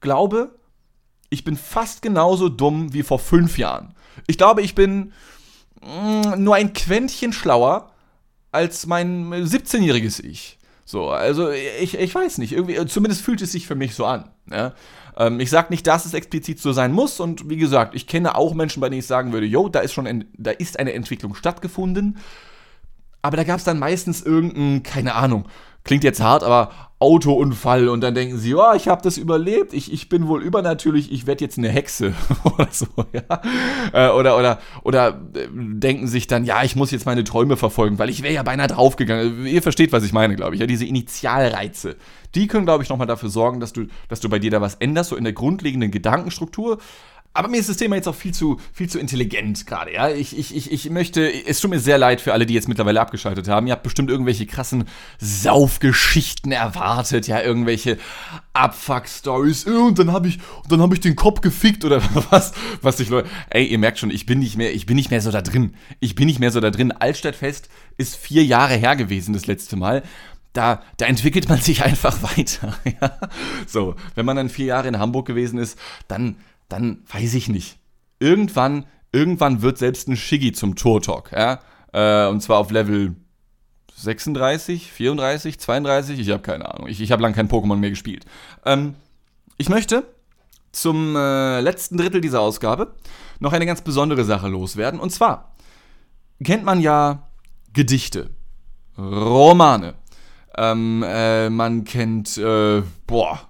glaube, 0.00 0.58
ich 1.32 1.44
bin 1.44 1.56
fast 1.56 2.02
genauso 2.02 2.48
dumm 2.48 2.92
wie 2.92 3.02
vor 3.02 3.18
fünf 3.18 3.56
Jahren. 3.56 3.94
Ich 4.26 4.36
glaube, 4.36 4.60
ich 4.62 4.74
bin 4.74 5.12
mh, 5.80 6.36
mm, 6.36 6.44
nur 6.44 6.54
ein 6.54 6.74
Quäntchen 6.74 7.32
schlauer 7.32 7.90
als 8.52 8.86
mein 8.86 9.32
17-jähriges 9.32 10.22
Ich. 10.22 10.58
So, 10.84 11.08
also 11.08 11.50
ich, 11.50 11.98
ich 11.98 12.14
weiß 12.14 12.36
nicht, 12.36 12.52
irgendwie, 12.52 12.84
zumindest 12.86 13.22
fühlt 13.22 13.40
es 13.40 13.52
sich 13.52 13.66
für 13.66 13.74
mich 13.74 13.94
so 13.94 14.04
an. 14.04 14.28
Ja? 14.50 14.74
Ähm, 15.16 15.40
ich 15.40 15.48
sage 15.48 15.68
nicht, 15.70 15.86
dass 15.86 16.04
es 16.04 16.12
explizit 16.12 16.60
so 16.60 16.72
sein 16.72 16.92
muss 16.92 17.18
und 17.18 17.48
wie 17.48 17.56
gesagt, 17.56 17.94
ich 17.94 18.06
kenne 18.06 18.36
auch 18.36 18.52
Menschen, 18.52 18.80
bei 18.80 18.90
denen 18.90 18.98
ich 18.98 19.06
sagen 19.06 19.32
würde, 19.32 19.46
yo, 19.46 19.70
da 19.70 19.80
ist 19.80 19.94
schon 19.94 20.06
ein, 20.06 20.26
da 20.36 20.50
ist 20.50 20.78
eine 20.78 20.92
Entwicklung 20.92 21.34
stattgefunden, 21.34 22.18
aber 23.22 23.38
da 23.38 23.44
gab 23.44 23.58
es 23.58 23.64
dann 23.64 23.78
meistens 23.78 24.20
irgendein, 24.20 24.82
keine 24.82 25.14
Ahnung, 25.14 25.48
klingt 25.84 26.04
jetzt 26.04 26.20
hart, 26.20 26.42
aber 26.42 26.70
Autounfall 27.02 27.88
und 27.88 28.00
dann 28.00 28.14
denken 28.14 28.38
sie, 28.38 28.54
oh, 28.54 28.72
ich 28.76 28.86
habe 28.86 29.02
das 29.02 29.18
überlebt, 29.18 29.72
ich, 29.72 29.92
ich 29.92 30.08
bin 30.08 30.28
wohl 30.28 30.40
übernatürlich, 30.40 31.10
ich 31.10 31.26
werde 31.26 31.44
jetzt 31.44 31.58
eine 31.58 31.68
Hexe 31.68 32.14
oder 32.44 32.68
so, 32.70 32.86
ja. 33.12 33.42
Äh, 33.92 34.10
oder, 34.12 34.38
oder, 34.38 34.60
oder 34.84 35.20
äh, 35.34 35.48
denken 35.52 36.06
sich 36.06 36.28
dann, 36.28 36.44
ja, 36.44 36.62
ich 36.62 36.76
muss 36.76 36.92
jetzt 36.92 37.04
meine 37.04 37.24
Träume 37.24 37.56
verfolgen, 37.56 37.98
weil 37.98 38.08
ich 38.08 38.22
wäre 38.22 38.32
ja 38.32 38.44
beinahe 38.44 38.68
draufgegangen. 38.68 39.44
Ihr 39.46 39.62
versteht, 39.62 39.92
was 39.92 40.04
ich 40.04 40.12
meine, 40.12 40.36
glaube 40.36 40.54
ich. 40.54 40.60
Ja, 40.60 40.66
diese 40.66 40.86
Initialreize, 40.86 41.96
die 42.36 42.46
können, 42.46 42.64
glaube 42.64 42.84
ich, 42.84 42.88
nochmal 42.88 43.08
dafür 43.08 43.28
sorgen, 43.28 43.58
dass 43.58 43.72
du, 43.72 43.86
dass 44.08 44.20
du 44.20 44.28
bei 44.28 44.38
dir 44.38 44.52
da 44.52 44.60
was 44.60 44.76
änderst, 44.76 45.10
so 45.10 45.16
in 45.16 45.24
der 45.24 45.32
grundlegenden 45.32 45.90
Gedankenstruktur. 45.90 46.78
Aber 47.34 47.48
mir 47.48 47.58
ist 47.58 47.68
das 47.68 47.78
Thema 47.78 47.96
jetzt 47.96 48.08
auch 48.08 48.14
viel 48.14 48.34
zu, 48.34 48.60
viel 48.72 48.88
zu 48.88 48.98
intelligent 48.98 49.66
gerade, 49.66 49.94
ja. 49.94 50.10
Ich, 50.10 50.36
ich, 50.38 50.54
ich, 50.54 50.70
ich 50.70 50.90
möchte, 50.90 51.30
es 51.46 51.60
tut 51.60 51.70
mir 51.70 51.80
sehr 51.80 51.96
leid 51.96 52.20
für 52.20 52.32
alle, 52.32 52.44
die 52.44 52.52
jetzt 52.54 52.68
mittlerweile 52.68 53.00
abgeschaltet 53.00 53.48
haben. 53.48 53.66
Ihr 53.66 53.72
habt 53.72 53.82
bestimmt 53.82 54.10
irgendwelche 54.10 54.44
krassen 54.44 54.84
Saufgeschichten 55.18 56.52
erwartet, 56.52 57.26
ja, 57.28 57.40
irgendwelche 57.40 57.98
Abfuck-Stories. 58.52 59.64
Und 59.64 59.98
dann 59.98 60.12
habe 60.12 60.28
ich, 60.28 60.38
dann 60.68 60.82
habe 60.82 60.94
ich 60.94 61.00
den 61.00 61.16
Kopf 61.16 61.40
gefickt 61.40 61.84
oder 61.84 62.02
was, 62.30 62.52
was 62.82 63.00
ich 63.00 63.08
Leute. 63.08 63.28
Ey, 63.48 63.64
ihr 63.64 63.78
merkt 63.78 63.98
schon, 63.98 64.10
ich 64.10 64.26
bin 64.26 64.38
nicht 64.38 64.58
mehr, 64.58 64.74
ich 64.74 64.84
bin 64.84 64.96
nicht 64.96 65.10
mehr 65.10 65.22
so 65.22 65.30
da 65.30 65.40
drin. 65.40 65.74
Ich 66.00 66.14
bin 66.14 66.26
nicht 66.26 66.38
mehr 66.38 66.50
so 66.50 66.60
da 66.60 66.70
drin. 66.70 66.92
Altstadtfest 66.92 67.70
ist 67.96 68.16
vier 68.16 68.44
Jahre 68.44 68.74
her 68.74 68.94
gewesen, 68.96 69.32
das 69.32 69.46
letzte 69.46 69.76
Mal 69.76 70.02
da, 70.52 70.82
da 70.98 71.06
entwickelt 71.06 71.48
man 71.48 71.58
sich 71.58 71.82
einfach 71.84 72.22
weiter. 72.22 72.76
Ja? 72.84 73.18
So, 73.66 73.94
wenn 74.14 74.26
man 74.26 74.36
dann 74.36 74.48
vier 74.48 74.66
Jahre 74.66 74.88
in 74.88 74.98
Hamburg 74.98 75.26
gewesen 75.26 75.58
ist, 75.58 75.78
dann, 76.08 76.36
dann 76.72 77.02
weiß 77.12 77.34
ich 77.34 77.48
nicht. 77.48 77.78
Irgendwann, 78.18 78.86
irgendwann 79.12 79.62
wird 79.62 79.78
selbst 79.78 80.08
ein 80.08 80.16
Shiggy 80.16 80.52
zum 80.52 80.74
Tour-Talk, 80.74 81.32
ja. 81.32 81.60
Äh, 81.92 82.28
und 82.28 82.40
zwar 82.40 82.58
auf 82.58 82.70
Level 82.70 83.14
36, 83.94 84.90
34, 84.90 85.58
32, 85.60 86.18
ich 86.18 86.30
habe 86.30 86.42
keine 86.42 86.72
Ahnung. 86.72 86.88
Ich, 86.88 87.00
ich 87.00 87.12
habe 87.12 87.22
lange 87.22 87.34
kein 87.34 87.48
Pokémon 87.48 87.76
mehr 87.76 87.90
gespielt. 87.90 88.24
Ähm, 88.64 88.94
ich 89.58 89.68
möchte 89.68 90.04
zum 90.72 91.14
äh, 91.14 91.60
letzten 91.60 91.98
Drittel 91.98 92.22
dieser 92.22 92.40
Ausgabe 92.40 92.94
noch 93.38 93.52
eine 93.52 93.66
ganz 93.66 93.82
besondere 93.82 94.24
Sache 94.24 94.48
loswerden. 94.48 94.98
Und 94.98 95.10
zwar 95.10 95.54
kennt 96.42 96.64
man 96.64 96.80
ja 96.80 97.28
Gedichte, 97.74 98.30
Romane. 98.96 99.94
Ähm, 100.56 101.04
äh, 101.06 101.50
man 101.50 101.84
kennt, 101.84 102.36
äh, 102.38 102.82
boah, 103.06 103.40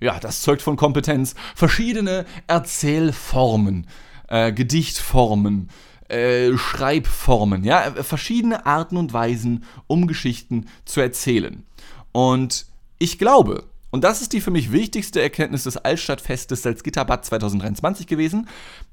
ja, 0.00 0.18
das 0.20 0.42
zeugt 0.42 0.62
von 0.62 0.76
Kompetenz. 0.76 1.34
Verschiedene 1.54 2.24
Erzählformen, 2.46 3.86
äh, 4.28 4.52
Gedichtformen, 4.52 5.70
äh, 6.08 6.56
Schreibformen, 6.56 7.64
ja, 7.64 7.92
verschiedene 8.02 8.66
Arten 8.66 8.96
und 8.96 9.12
Weisen, 9.12 9.64
um 9.86 10.06
Geschichten 10.06 10.66
zu 10.84 11.00
erzählen. 11.00 11.64
Und 12.12 12.66
ich 12.98 13.18
glaube, 13.18 13.64
und 13.90 14.04
das 14.04 14.20
ist 14.22 14.32
die 14.32 14.40
für 14.40 14.50
mich 14.50 14.72
wichtigste 14.72 15.20
Erkenntnis 15.20 15.64
des 15.64 15.76
Altstadtfestes 15.76 16.62
Salzgitterbad 16.62 17.24
2023 17.24 18.06
gewesen, 18.06 18.48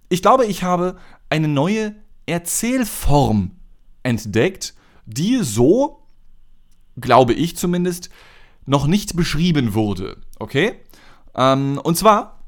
ich 0.10 0.22
glaube, 0.22 0.46
ich 0.46 0.64
habe 0.64 0.98
eine 1.30 1.48
neue 1.48 1.96
Erzählform 2.26 3.52
entdeckt, 4.04 4.74
die 5.06 5.40
so, 5.42 6.04
glaube 7.00 7.34
ich 7.34 7.58
zumindest, 7.58 8.10
noch 8.66 8.88
nicht 8.88 9.16
beschrieben 9.16 9.74
wurde. 9.74 10.18
Okay? 10.40 10.80
Ähm, 11.36 11.80
und 11.84 11.98
zwar 11.98 12.40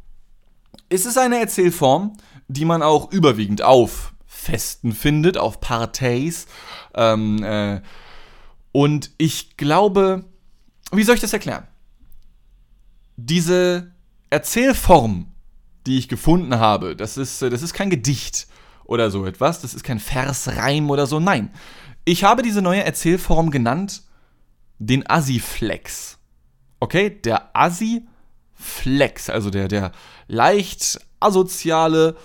ist 0.90 1.06
es 1.06 1.18
eine 1.18 1.40
Erzählform, 1.40 2.18
die 2.48 2.66
man 2.66 2.82
auch 2.82 3.12
überwiegend 3.12 3.62
auf 3.62 4.14
Festen 4.26 4.94
findet, 4.94 5.38
auf 5.38 5.60
Parteis. 5.60 6.48
Ähm, 6.94 7.44
äh, 7.44 7.82
und 8.72 9.12
ich 9.18 9.58
glaube, 9.58 10.24
wie 10.92 11.04
soll 11.04 11.16
ich 11.16 11.22
das 11.22 11.34
erklären? 11.34 11.68
Diese 13.18 13.92
Erzählform, 14.30 15.34
die 15.86 15.98
ich 15.98 16.08
gefunden 16.08 16.60
habe, 16.60 16.96
das 16.96 17.18
ist, 17.18 17.42
das 17.42 17.62
ist 17.62 17.74
kein 17.74 17.90
Gedicht 17.90 18.48
oder 18.86 19.12
so 19.12 19.26
etwas, 19.26 19.62
das 19.62 19.74
ist 19.74 19.84
kein 19.84 20.00
Versreim 20.00 20.90
oder 20.90 21.08
so, 21.08 21.20
nein. 21.20 21.52
Ich 22.06 22.24
habe 22.24 22.42
diese 22.42 22.62
neue 22.62 22.84
Erzählform 22.84 23.52
genannt 23.52 24.04
den 24.80 25.10
Assi-Flex. 25.10 26.20
Okay, 26.80 27.10
der 27.10 27.50
Assi-Flex. 27.54 28.17
Flex, 28.58 29.30
also 29.30 29.50
der, 29.50 29.68
der 29.68 29.92
leicht 30.28 31.00
asoziale, 31.20 32.16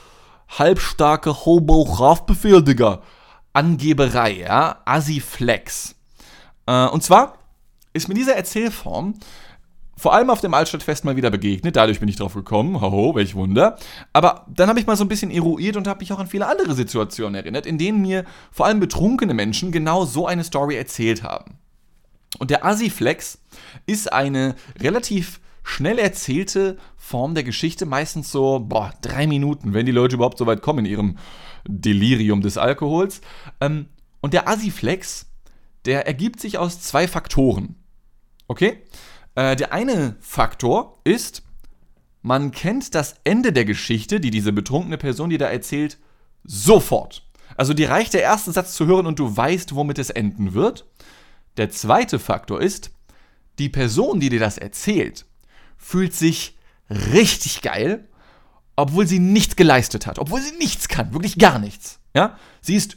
halbstarke 0.49 1.45
Hobo-Rafbefehl, 1.45 2.62
Digga. 2.62 3.03
Angeberei, 3.53 4.33
ja, 4.40 4.81
Assi-Flex. 4.85 5.95
Äh, 6.66 6.87
und 6.87 7.03
zwar 7.03 7.38
ist 7.92 8.09
mir 8.09 8.14
diese 8.14 8.35
Erzählform 8.35 9.14
vor 10.03 10.14
allem 10.14 10.31
auf 10.31 10.40
dem 10.40 10.53
Altstadtfest 10.53 11.05
mal 11.05 11.14
wieder 11.14 11.31
begegnet. 11.31 11.77
Dadurch 11.77 12.01
bin 12.01 12.09
ich 12.09 12.16
drauf 12.16 12.35
gekommen. 12.35 12.81
Hoho, 12.81 13.14
welch 13.14 13.37
Wunder. 13.37 13.77
Aber 14.12 14.47
dann 14.49 14.68
habe 14.68 14.81
ich 14.81 14.87
mal 14.87 14.97
so 14.97 15.05
ein 15.05 15.09
bisschen 15.09 15.31
eruiert 15.31 15.77
und 15.77 15.87
habe 15.87 16.01
mich 16.01 16.12
auch 16.12 16.18
an 16.18 16.27
viele 16.27 16.49
andere 16.49 16.75
Situationen 16.75 17.37
erinnert, 17.37 17.66
in 17.66 17.79
denen 17.79 18.03
mir 18.03 18.25
vor 18.51 18.66
allem 18.66 18.81
betrunkene 18.81 19.33
Menschen 19.33 19.71
genau 19.71 20.05
so 20.05 20.27
eine 20.27 20.42
Story 20.42 20.75
erzählt 20.75 21.23
haben. 21.23 21.59
Und 22.40 22.51
der 22.51 22.64
Assi-Flex 22.64 23.38
ist 23.87 24.12
eine 24.12 24.57
relativ 24.81 25.40
schnell 25.64 25.98
erzählte 25.98 26.79
Form 26.96 27.35
der 27.35 27.44
Geschichte, 27.44 27.87
meistens 27.87 28.31
so, 28.31 28.61
boah, 28.61 28.92
drei 29.03 29.27
Minuten, 29.27 29.75
wenn 29.75 29.87
die 29.87 29.92
Leute 29.92 30.16
überhaupt 30.16 30.38
so 30.38 30.46
weit 30.46 30.62
kommen 30.62 30.85
in 30.85 30.90
ihrem 30.90 31.18
Delirium 31.66 32.40
des 32.40 32.59
Alkohols. 32.59 33.20
Ähm, 33.61 33.87
und 34.20 34.35
der 34.35 34.48
Asiflex, 34.48 35.27
der 35.85 36.07
ergibt 36.07 36.40
sich 36.40 36.59
aus 36.59 36.81
zwei 36.81 37.09
Faktoren. 37.09 37.77
Okay? 38.48 38.83
Äh, 39.35 39.57
der 39.57 39.72
eine 39.72 40.16
Faktor 40.20 41.01
ist, 41.05 41.42
man 42.22 42.53
kennt 42.53 42.94
das 42.94 43.16
Ende 43.25 43.53
der 43.53 43.64
Geschichte, 43.64 44.20
die 44.20 44.31
diese 44.31 44.53
betrunkene 44.53 44.98
Person, 44.98 45.31
die 45.31 45.38
da 45.38 45.46
erzählt, 45.46 45.98
sofort. 46.44 47.27
Also 47.57 47.75
dir 47.75 47.90
reicht 47.90 48.14
der 48.14 48.22
erste 48.22 48.53
Satz 48.53 48.75
zu 48.75 48.87
hören 48.87 49.07
und 49.07 49.18
du 49.18 49.37
weißt, 49.37 49.75
womit 49.75 49.98
es 49.98 50.11
enden 50.11 50.55
wird. 50.55 50.87
Der 51.57 51.70
zweite 51.70 52.18
Faktor 52.18 52.61
ist, 52.61 52.90
die 53.59 53.68
Person, 53.68 54.20
die 54.20 54.31
dir 54.31 54.40
das 54.40 54.57
erzählt, 54.57 55.27
fühlt 55.83 56.14
sich 56.14 56.57
richtig 56.88 57.61
geil, 57.61 58.09
obwohl 58.77 59.07
sie 59.07 59.18
nichts 59.18 59.57
geleistet 59.57 60.07
hat, 60.07 60.18
obwohl 60.18 60.40
sie 60.40 60.57
nichts 60.57 60.88
kann, 60.88 61.12
wirklich 61.12 61.38
gar 61.38 61.59
nichts. 61.59 61.99
Ja, 62.14 62.38
sie 62.61 62.77
ist 62.77 62.97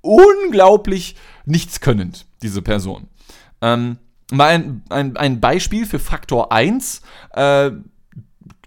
unglaublich 0.00 1.16
nichtskönnend, 1.44 2.26
diese 2.42 2.62
Person. 2.62 3.08
Ähm, 3.60 3.98
mal 4.32 4.48
ein, 4.48 4.82
ein, 4.88 5.16
ein 5.16 5.40
Beispiel 5.40 5.86
für 5.86 5.98
Faktor 5.98 6.50
1. 6.50 7.02
Äh, 7.32 7.70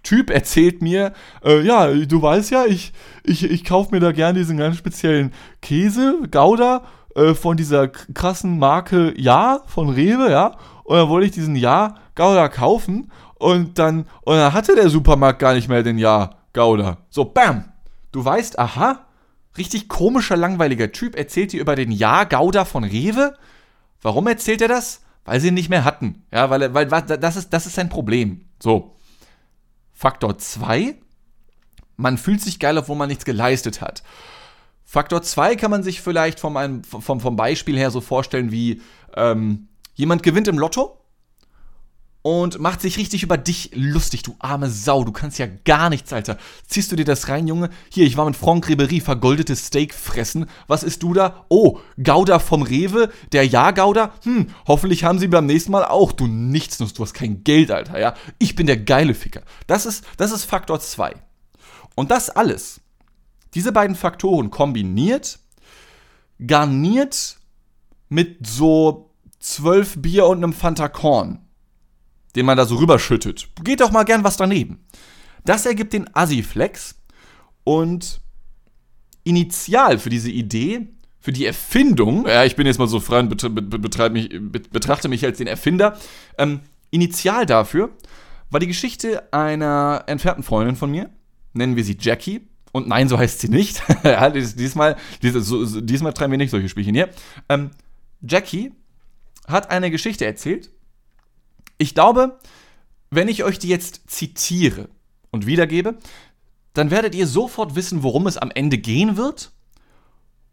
Typ 0.04 0.30
erzählt 0.30 0.80
mir, 0.80 1.12
äh, 1.44 1.60
ja, 1.60 1.92
du 1.92 2.22
weißt 2.22 2.50
ja, 2.50 2.64
ich, 2.64 2.92
ich, 3.24 3.44
ich 3.44 3.64
kaufe 3.64 3.94
mir 3.94 4.00
da 4.00 4.12
gerne 4.12 4.38
diesen 4.38 4.56
ganz 4.56 4.76
speziellen 4.76 5.34
Käse, 5.60 6.20
Gouda, 6.30 6.84
äh, 7.14 7.34
von 7.34 7.56
dieser 7.56 7.88
krassen 7.88 8.58
Marke 8.58 9.12
Ja, 9.16 9.60
von 9.66 9.90
Rewe, 9.90 10.30
ja. 10.30 10.56
Und 10.84 10.96
dann 10.96 11.08
wollte 11.08 11.26
ich 11.26 11.32
diesen 11.32 11.56
Ja 11.56 11.96
Gouda 12.14 12.48
kaufen 12.48 13.12
und 13.38 13.78
dann, 13.78 14.06
und 14.22 14.36
dann 14.36 14.52
hatte 14.52 14.74
der 14.74 14.90
Supermarkt 14.90 15.38
gar 15.38 15.54
nicht 15.54 15.68
mehr 15.68 15.82
den 15.82 15.98
Ja 15.98 16.30
Gouda. 16.52 16.98
So, 17.10 17.24
bam. 17.24 17.72
Du 18.10 18.24
weißt, 18.24 18.58
aha, 18.58 19.06
richtig 19.56 19.88
komischer, 19.88 20.36
langweiliger 20.36 20.92
Typ 20.92 21.16
erzählt 21.16 21.52
dir 21.52 21.60
über 21.60 21.76
den 21.76 21.92
Ja 21.92 22.24
Gouda 22.24 22.64
von 22.64 22.84
Rewe. 22.84 23.36
Warum 24.02 24.26
erzählt 24.26 24.62
er 24.62 24.68
das? 24.68 25.02
Weil 25.24 25.40
sie 25.40 25.48
ihn 25.48 25.54
nicht 25.54 25.68
mehr 25.68 25.84
hatten. 25.84 26.24
Ja, 26.32 26.50
weil, 26.50 26.72
weil 26.74 26.86
das 26.86 27.36
ist, 27.36 27.50
das 27.50 27.66
ist 27.66 27.74
sein 27.74 27.88
Problem. 27.88 28.46
So. 28.58 28.96
Faktor 29.92 30.38
2. 30.38 30.94
Man 31.96 32.18
fühlt 32.18 32.40
sich 32.40 32.58
geil, 32.58 32.78
obwohl 32.78 32.96
man 32.96 33.08
nichts 33.08 33.24
geleistet 33.24 33.80
hat. 33.80 34.02
Faktor 34.84 35.22
2 35.22 35.56
kann 35.56 35.70
man 35.70 35.82
sich 35.82 36.00
vielleicht 36.00 36.40
vom, 36.40 36.82
vom, 36.82 37.20
vom 37.20 37.36
Beispiel 37.36 37.76
her 37.76 37.90
so 37.90 38.00
vorstellen 38.00 38.50
wie 38.50 38.80
ähm, 39.16 39.68
jemand 39.94 40.22
gewinnt 40.22 40.48
im 40.48 40.58
Lotto 40.58 40.97
und 42.28 42.58
macht 42.58 42.82
sich 42.82 42.98
richtig 42.98 43.22
über 43.22 43.38
dich 43.38 43.70
lustig, 43.72 44.22
du 44.22 44.36
arme 44.38 44.68
Sau. 44.68 45.02
Du 45.02 45.12
kannst 45.12 45.38
ja 45.38 45.46
gar 45.64 45.88
nichts, 45.88 46.12
Alter. 46.12 46.36
Ziehst 46.66 46.92
du 46.92 46.96
dir 46.96 47.06
das 47.06 47.28
rein, 47.28 47.48
Junge? 47.48 47.70
Hier, 47.88 48.04
ich 48.04 48.18
war 48.18 48.26
mit 48.26 48.36
Franck 48.36 48.68
Ribery 48.68 49.00
vergoldetes 49.00 49.68
Steak 49.68 49.94
fressen. 49.94 50.44
Was 50.66 50.82
isst 50.82 51.02
du 51.02 51.14
da? 51.14 51.46
Oh, 51.48 51.78
Gouda 51.96 52.38
vom 52.38 52.60
Rewe? 52.60 53.10
Der 53.32 53.46
Ja-Gouda? 53.46 54.12
Hm, 54.24 54.48
hoffentlich 54.66 55.04
haben 55.04 55.18
sie 55.18 55.28
beim 55.28 55.46
nächsten 55.46 55.72
Mal 55.72 55.86
auch. 55.86 56.12
Du 56.12 56.26
Nichtsnuss, 56.26 56.92
du 56.92 57.02
hast 57.02 57.14
kein 57.14 57.44
Geld, 57.44 57.70
Alter, 57.70 57.98
ja? 57.98 58.12
Ich 58.38 58.54
bin 58.54 58.66
der 58.66 58.76
geile 58.76 59.14
Ficker. 59.14 59.40
Das 59.66 59.86
ist, 59.86 60.04
das 60.18 60.30
ist 60.30 60.44
Faktor 60.44 60.80
2. 60.80 61.14
Und 61.94 62.10
das 62.10 62.28
alles, 62.28 62.82
diese 63.54 63.72
beiden 63.72 63.96
Faktoren 63.96 64.50
kombiniert, 64.50 65.38
garniert 66.46 67.38
mit 68.10 68.46
so 68.46 69.14
zwölf 69.40 69.94
Bier 70.02 70.26
und 70.26 70.44
einem 70.44 70.52
Fanta 70.52 70.88
Korn 70.88 71.47
den 72.36 72.46
man 72.46 72.56
da 72.56 72.64
so 72.64 72.76
rüberschüttet. 72.76 73.48
Geht 73.64 73.80
doch 73.80 73.90
mal 73.90 74.04
gern 74.04 74.24
was 74.24 74.36
daneben. 74.36 74.84
Das 75.44 75.66
ergibt 75.66 75.92
den 75.92 76.14
Asiflex 76.14 76.96
und 77.64 78.20
initial 79.24 79.98
für 79.98 80.10
diese 80.10 80.30
Idee, 80.30 80.88
für 81.20 81.32
die 81.32 81.46
Erfindung, 81.46 82.26
ja, 82.26 82.44
ich 82.44 82.56
bin 82.56 82.66
jetzt 82.66 82.78
mal 82.78 82.86
so 82.86 83.00
frei 83.00 83.20
und 83.20 83.28
betreibe 83.28 84.12
mich, 84.12 84.30
betrachte 84.70 85.08
mich 85.08 85.24
als 85.24 85.38
den 85.38 85.46
Erfinder, 85.46 85.98
ähm, 86.38 86.60
initial 86.90 87.44
dafür 87.44 87.90
war 88.50 88.60
die 88.60 88.66
Geschichte 88.66 89.32
einer 89.32 90.04
entfernten 90.06 90.42
Freundin 90.42 90.76
von 90.76 90.90
mir, 90.90 91.10
nennen 91.52 91.76
wir 91.76 91.84
sie 91.84 91.96
Jackie. 92.00 92.48
Und 92.72 92.86
nein, 92.86 93.08
so 93.08 93.18
heißt 93.18 93.40
sie 93.40 93.48
nicht. 93.48 93.82
diesmal, 94.34 94.96
diesmal 95.22 96.12
treiben 96.12 96.32
wir 96.32 96.38
nicht 96.38 96.50
solche 96.50 96.68
Spielchen 96.68 96.94
hier. 96.94 97.08
Ähm, 97.48 97.70
Jackie 98.20 98.72
hat 99.46 99.70
eine 99.70 99.90
Geschichte 99.90 100.26
erzählt, 100.26 100.70
ich 101.78 101.94
glaube, 101.94 102.38
wenn 103.10 103.28
ich 103.28 103.44
euch 103.44 103.58
die 103.58 103.68
jetzt 103.68 104.10
zitiere 104.10 104.88
und 105.30 105.46
wiedergebe, 105.46 105.96
dann 106.74 106.90
werdet 106.90 107.14
ihr 107.14 107.26
sofort 107.26 107.74
wissen, 107.74 108.02
worum 108.02 108.26
es 108.26 108.36
am 108.38 108.50
Ende 108.50 108.78
gehen 108.78 109.16
wird. 109.16 109.52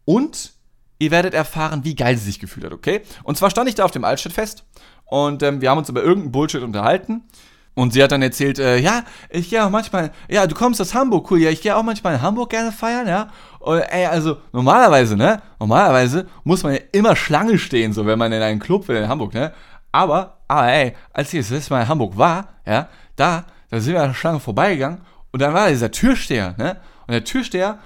Und 0.04 0.54
ihr 0.98 1.10
werdet 1.10 1.34
erfahren, 1.34 1.84
wie 1.84 1.94
geil 1.94 2.16
sie 2.16 2.24
sich 2.24 2.38
gefühlt 2.38 2.64
hat, 2.66 2.72
okay? 2.72 3.02
Und 3.24 3.36
zwar 3.36 3.50
stand 3.50 3.68
ich 3.68 3.74
da 3.74 3.84
auf 3.84 3.90
dem 3.90 4.04
Altstadtfest 4.04 4.64
und 5.04 5.42
ähm, 5.42 5.60
wir 5.60 5.70
haben 5.70 5.78
uns 5.78 5.88
über 5.88 6.02
irgendeinen 6.02 6.32
Bullshit 6.32 6.62
unterhalten. 6.62 7.22
Und 7.78 7.92
sie 7.92 8.02
hat 8.02 8.10
dann 8.10 8.22
erzählt, 8.22 8.58
äh, 8.58 8.78
ja, 8.78 9.04
ich 9.28 9.50
gehe 9.50 9.62
auch 9.62 9.68
manchmal, 9.68 10.10
ja, 10.30 10.46
du 10.46 10.54
kommst 10.54 10.80
aus 10.80 10.94
Hamburg, 10.94 11.30
cool, 11.30 11.42
ja, 11.42 11.50
ich 11.50 11.60
gehe 11.60 11.76
auch 11.76 11.82
manchmal 11.82 12.14
in 12.14 12.22
Hamburg 12.22 12.48
gerne 12.48 12.72
feiern, 12.72 13.06
ja. 13.06 13.28
Und, 13.60 13.80
ey, 13.80 14.06
also 14.06 14.38
normalerweise, 14.52 15.14
ne, 15.14 15.42
normalerweise 15.60 16.26
muss 16.42 16.62
man 16.62 16.72
ja 16.72 16.80
immer 16.92 17.14
Schlange 17.14 17.58
stehen, 17.58 17.92
so 17.92 18.06
wenn 18.06 18.18
man 18.18 18.32
in 18.32 18.40
einen 18.40 18.60
Club 18.60 18.88
will 18.88 18.96
in 18.96 19.08
Hamburg, 19.08 19.34
ne. 19.34 19.52
Aber, 19.92 20.38
aber 20.48 20.68
ey, 20.68 20.94
als 21.12 21.32
ich 21.32 21.40
das 21.40 21.50
letzte 21.50 21.72
Mal 21.72 21.82
in 21.82 21.88
Hamburg 21.88 22.16
war, 22.16 22.48
ja, 22.66 22.88
da, 23.16 23.44
da 23.70 23.80
sind 23.80 23.94
wir 23.94 24.02
an 24.02 24.08
der 24.08 24.14
Schlange 24.14 24.40
vorbeigegangen 24.40 25.00
und 25.32 25.40
dann 25.40 25.54
war 25.54 25.68
dieser 25.68 25.90
Türsteher, 25.90 26.54
ne. 26.58 26.80
Und 27.06 27.12
der 27.12 27.24
Türsteher, 27.24 27.78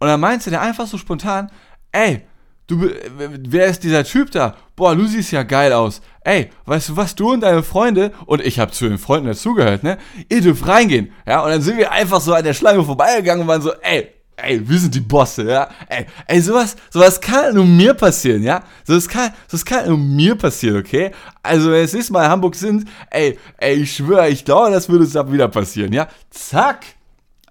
und 0.00 0.08
dann 0.08 0.20
meinte 0.20 0.50
der 0.50 0.60
einfach 0.60 0.86
so 0.86 0.98
spontan, 0.98 1.50
ey, 1.92 2.22
Du, 2.68 2.90
wer 3.16 3.66
ist 3.66 3.84
dieser 3.84 4.02
Typ 4.02 4.32
da? 4.32 4.56
Boah, 4.74 4.96
du 4.96 5.06
siehst 5.06 5.30
ja 5.30 5.44
geil 5.44 5.72
aus. 5.72 6.00
Ey, 6.22 6.50
weißt 6.64 6.88
du 6.88 6.96
was, 6.96 7.14
du 7.14 7.32
und 7.32 7.42
deine 7.42 7.62
Freunde, 7.62 8.12
und 8.26 8.40
ich 8.40 8.58
habe 8.58 8.72
zu 8.72 8.88
den 8.88 8.98
Freunden 8.98 9.28
dazugehört, 9.28 9.84
ne? 9.84 9.98
Ihr 10.28 10.40
dürft 10.40 10.66
reingehen. 10.66 11.12
Ja, 11.26 11.44
und 11.44 11.50
dann 11.50 11.62
sind 11.62 11.78
wir 11.78 11.92
einfach 11.92 12.20
so 12.20 12.34
an 12.34 12.42
der 12.42 12.54
Schlange 12.54 12.82
vorbeigegangen 12.82 13.42
und 13.42 13.48
waren 13.48 13.62
so, 13.62 13.72
ey, 13.82 14.08
ey, 14.36 14.68
wir 14.68 14.78
sind 14.78 14.94
die 14.94 15.00
Bosse, 15.00 15.44
ja? 15.44 15.68
Ey, 15.88 16.06
ey, 16.26 16.40
sowas, 16.40 16.76
sowas 16.90 17.20
kann 17.20 17.54
nur 17.54 17.64
mir 17.64 17.94
passieren, 17.94 18.42
ja? 18.42 18.62
Sowas 18.84 19.08
kann, 19.08 19.32
sowas 19.48 19.64
kann 19.64 19.88
nur 19.88 19.98
mir 19.98 20.34
passieren, 20.34 20.78
okay? 20.78 21.10
Also, 21.42 21.70
wenn 21.70 21.84
es 21.84 21.94
ist 21.94 22.10
mal 22.10 22.24
in 22.24 22.30
Hamburg 22.30 22.54
sind, 22.54 22.88
ey, 23.10 23.38
ey, 23.58 23.74
ich 23.74 23.96
schwöre, 23.96 24.28
ich 24.28 24.44
glaube, 24.44 24.70
das 24.70 24.88
würde 24.88 25.04
es 25.04 25.16
ab 25.16 25.32
wieder 25.32 25.48
passieren, 25.48 25.92
ja? 25.92 26.08
Zack! 26.30 26.84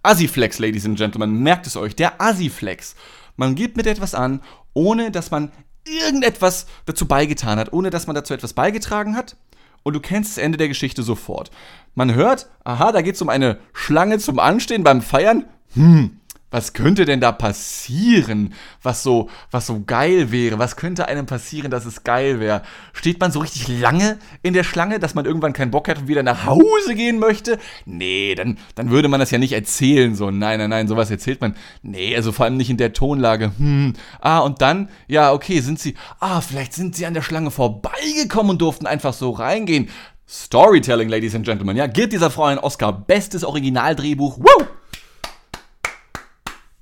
Asiflex, 0.04 0.60
Ladies 0.60 0.86
and 0.86 0.98
Gentlemen, 0.98 1.42
merkt 1.42 1.66
es 1.66 1.76
euch, 1.76 1.96
der 1.96 2.22
Asiflex. 2.22 2.96
Man 3.38 3.56
gibt 3.56 3.76
mit 3.76 3.88
etwas 3.88 4.14
an 4.14 4.40
ohne 4.76 5.10
dass 5.10 5.32
man 5.32 5.52
irgendetwas 5.88 6.68
dazu 6.86 7.08
beigetan 7.08 7.58
hat, 7.58 7.74
ohne 7.74 7.90
dass 7.90 8.06
man 8.06 8.16
dazu 8.16 8.36
etwas 8.36 8.54
beigetragen 8.54 9.16
hat. 9.16 9.36
Und 9.82 9.94
du 9.94 10.00
kennst 10.00 10.32
das 10.32 10.44
Ende 10.44 10.58
der 10.58 10.68
Geschichte 10.68 11.04
sofort. 11.04 11.52
Man 11.94 12.14
hört, 12.14 12.50
aha, 12.64 12.92
da 12.92 13.02
geht 13.02 13.16
es 13.16 13.22
um 13.22 13.30
eine 13.30 13.58
Schlange 13.74 14.18
zum 14.20 14.40
Anstehen 14.40 14.84
beim 14.84 15.02
Feiern. 15.02 15.46
Hm, 15.74 16.20
was 16.56 16.72
könnte 16.72 17.04
denn 17.04 17.20
da 17.20 17.34
passieren, 17.34 18.54
was 18.82 19.04
so, 19.04 19.30
was 19.52 19.68
so 19.68 19.84
geil 19.86 20.32
wäre? 20.32 20.58
Was 20.58 20.78
könnte 20.78 21.06
einem 21.06 21.26
passieren, 21.26 21.70
dass 21.70 21.86
es 21.86 22.06
geil 22.06 22.40
wäre? 22.40 22.62
Steht 22.94 23.20
man 23.20 23.34
so 23.34 23.42
richtig 23.42 23.68
lange 23.68 24.20
in 24.42 24.54
der 24.54 24.64
Schlange, 24.64 25.00
dass 25.00 25.16
man 25.16 25.26
irgendwann 25.26 25.52
keinen 25.52 25.72
Bock 25.72 25.90
hat 25.90 25.98
und 25.98 26.08
wieder 26.08 26.24
nach 26.24 26.46
Hause 26.46 26.96
gehen 26.96 27.20
möchte? 27.20 27.60
Nee, 27.84 28.36
dann, 28.36 28.58
dann 28.76 28.90
würde 28.90 29.10
man 29.10 29.20
das 29.20 29.32
ja 29.32 29.38
nicht 29.38 29.52
erzählen, 29.52 30.16
so. 30.16 30.32
Nein, 30.32 30.60
nein, 30.60 30.70
nein, 30.70 30.88
sowas 30.88 31.12
erzählt 31.12 31.42
man. 31.42 31.58
Nee, 31.84 32.16
also 32.16 32.32
vor 32.32 32.46
allem 32.46 32.56
nicht 32.56 32.70
in 32.70 32.78
der 32.78 32.94
Tonlage. 32.94 33.52
Hm, 33.58 33.92
ah, 34.22 34.40
und 34.40 34.62
dann, 34.62 34.88
ja, 35.10 35.34
okay, 35.34 35.60
sind 35.60 35.78
sie, 35.78 35.96
ah, 36.22 36.40
vielleicht 36.40 36.72
sind 36.72 36.96
sie 36.96 37.06
an 37.06 37.14
der 37.14 37.22
Schlange 37.22 37.52
vorbeigekommen 37.52 38.52
und 38.52 38.62
durften 38.62 38.88
einfach 38.88 39.12
so 39.12 39.32
reingehen. 39.32 39.90
Storytelling, 40.26 41.10
Ladies 41.10 41.36
and 41.36 41.46
Gentlemen, 41.46 41.76
ja, 41.76 41.88
gibt 41.88 42.14
dieser 42.14 42.32
Frau 42.32 42.46
einen 42.46 42.60
Oscar. 42.60 42.94
Bestes 42.94 43.44
Originaldrehbuch. 43.44 44.40
Woo! 44.40 44.66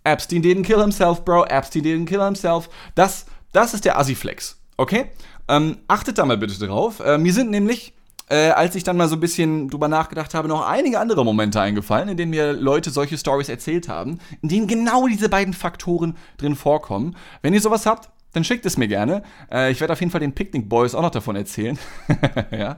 Epstein 0.03 0.41
didn't 0.41 0.63
kill 0.63 0.79
himself, 0.79 1.23
Bro. 1.23 1.45
Epstein 1.45 1.83
didn't 1.83 2.05
kill 2.05 2.23
himself. 2.23 2.69
Das, 2.95 3.25
das 3.51 3.73
ist 3.73 3.85
der 3.85 3.97
Assi-Flex. 3.97 4.57
Okay? 4.77 5.07
Ähm, 5.47 5.77
achtet 5.87 6.17
da 6.17 6.25
mal 6.25 6.37
bitte 6.37 6.57
drauf. 6.65 6.99
Äh, 6.99 7.17
mir 7.17 7.33
sind 7.33 7.51
nämlich, 7.51 7.93
äh, 8.29 8.49
als 8.49 8.75
ich 8.75 8.83
dann 8.83 8.97
mal 8.97 9.07
so 9.07 9.15
ein 9.15 9.19
bisschen 9.19 9.69
drüber 9.69 9.87
nachgedacht 9.87 10.33
habe, 10.33 10.47
noch 10.47 10.65
einige 10.65 10.99
andere 10.99 11.23
Momente 11.23 11.59
eingefallen, 11.59 12.09
in 12.09 12.17
denen 12.17 12.31
mir 12.31 12.53
Leute 12.53 12.89
solche 12.89 13.17
Stories 13.17 13.49
erzählt 13.49 13.87
haben, 13.89 14.19
in 14.41 14.49
denen 14.49 14.67
genau 14.67 15.07
diese 15.07 15.29
beiden 15.29 15.53
Faktoren 15.53 16.17
drin 16.37 16.55
vorkommen. 16.55 17.15
Wenn 17.41 17.53
ihr 17.53 17.61
sowas 17.61 17.85
habt, 17.85 18.09
dann 18.33 18.43
schickt 18.43 18.65
es 18.65 18.77
mir 18.77 18.87
gerne. 18.87 19.23
Äh, 19.51 19.71
ich 19.71 19.79
werde 19.79 19.93
auf 19.93 19.99
jeden 19.99 20.11
Fall 20.11 20.21
den 20.21 20.33
Picnic 20.33 20.67
Boys 20.67 20.95
auch 20.95 21.01
noch 21.01 21.11
davon 21.11 21.35
erzählen. 21.35 21.77
ja. 22.51 22.77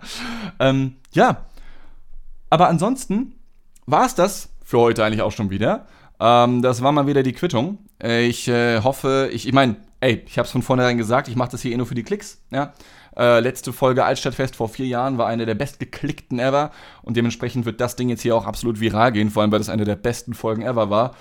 Ähm, 0.59 0.97
ja. 1.13 1.45
Aber 2.49 2.67
ansonsten 2.67 3.33
war 3.85 4.05
es 4.05 4.15
das 4.15 4.49
für 4.63 4.79
heute 4.79 5.03
eigentlich 5.03 5.21
auch 5.21 5.31
schon 5.31 5.49
wieder. 5.49 5.87
Ähm, 6.19 6.61
das 6.61 6.81
war 6.81 6.91
mal 6.91 7.07
wieder 7.07 7.23
die 7.23 7.33
Quittung. 7.33 7.79
Äh, 8.01 8.27
ich 8.27 8.47
äh, 8.47 8.81
hoffe, 8.81 9.29
ich, 9.31 9.47
ich 9.47 9.53
meine, 9.53 9.77
ey, 9.99 10.23
ich 10.25 10.37
habe 10.37 10.45
es 10.45 10.51
von 10.51 10.61
vornherein 10.61 10.97
gesagt, 10.97 11.27
ich 11.27 11.35
mache 11.35 11.51
das 11.51 11.61
hier 11.61 11.71
eh 11.71 11.77
nur 11.77 11.85
für 11.85 11.95
die 11.95 12.03
Klicks. 12.03 12.41
Ja? 12.51 12.73
Äh, 13.17 13.39
letzte 13.39 13.73
Folge 13.73 14.03
Altstadtfest 14.03 14.55
vor 14.55 14.69
vier 14.69 14.87
Jahren 14.87 15.17
war 15.17 15.27
eine 15.27 15.45
der 15.45 15.55
bestgeklickten 15.55 16.39
ever 16.39 16.71
und 17.01 17.15
dementsprechend 17.15 17.65
wird 17.65 17.79
das 17.79 17.95
Ding 17.95 18.09
jetzt 18.09 18.21
hier 18.21 18.35
auch 18.35 18.45
absolut 18.45 18.79
viral 18.79 19.11
gehen, 19.11 19.29
vor 19.29 19.41
allem 19.41 19.51
weil 19.51 19.59
das 19.59 19.69
eine 19.69 19.85
der 19.85 19.95
besten 19.95 20.33
Folgen 20.33 20.63
ever 20.63 20.89
war. 20.89 21.15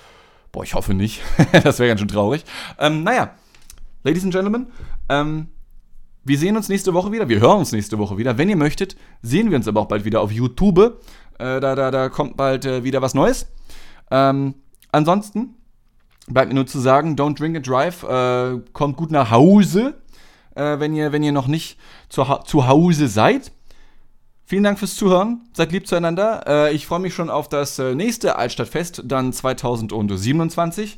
Boah, 0.51 0.63
ich 0.63 0.73
hoffe 0.73 0.93
nicht. 0.93 1.21
das 1.63 1.79
wäre 1.79 1.89
ganz 1.89 1.99
schön 1.99 2.09
traurig. 2.09 2.43
Ähm, 2.79 3.03
naja, 3.03 3.31
Ladies 4.03 4.23
and 4.23 4.33
Gentlemen, 4.33 4.67
ähm, 5.09 5.47
wir 6.23 6.37
sehen 6.37 6.57
uns 6.57 6.69
nächste 6.69 6.93
Woche 6.93 7.11
wieder. 7.11 7.29
Wir 7.29 7.39
hören 7.39 7.59
uns 7.59 7.71
nächste 7.71 7.97
Woche 7.97 8.17
wieder. 8.17 8.37
Wenn 8.37 8.49
ihr 8.49 8.55
möchtet, 8.55 8.95
sehen 9.21 9.49
wir 9.49 9.57
uns 9.57 9.67
aber 9.67 9.81
auch 9.81 9.87
bald 9.87 10.05
wieder 10.05 10.21
auf 10.21 10.31
YouTube. 10.31 11.01
Äh, 11.37 11.59
da, 11.59 11.75
da, 11.75 11.91
da 11.91 12.09
kommt 12.09 12.35
bald 12.35 12.65
äh, 12.65 12.83
wieder 12.83 13.01
was 13.01 13.13
Neues. 13.13 13.47
Ähm, 14.11 14.55
Ansonsten 14.95 15.55
bleibt 16.27 16.47
mir 16.47 16.55
nur 16.55 16.67
zu 16.67 16.79
sagen, 16.79 17.17
don't 17.17 17.37
drink 17.37 17.57
and 17.57 17.67
drive, 17.67 18.03
äh, 18.03 18.61
kommt 18.71 18.95
gut 18.95 19.11
nach 19.11 19.29
Hause, 19.29 19.95
äh, 20.55 20.79
wenn, 20.79 20.95
ihr, 20.95 21.11
wenn 21.11 21.21
ihr 21.21 21.33
noch 21.33 21.47
nicht 21.47 21.77
zu, 22.07 22.29
ha 22.29 22.45
zu 22.45 22.65
Hause 22.67 23.09
seid. 23.09 23.51
Vielen 24.45 24.63
Dank 24.63 24.79
fürs 24.79 24.95
Zuhören, 24.95 25.41
seid 25.51 25.73
lieb 25.73 25.85
zueinander. 25.85 26.45
Äh, 26.47 26.73
ich 26.73 26.87
freue 26.87 26.99
mich 26.99 27.13
schon 27.13 27.29
auf 27.29 27.49
das 27.49 27.77
äh, 27.77 27.93
nächste 27.93 28.37
Altstadtfest, 28.37 29.03
dann 29.03 29.33
2027. 29.33 30.97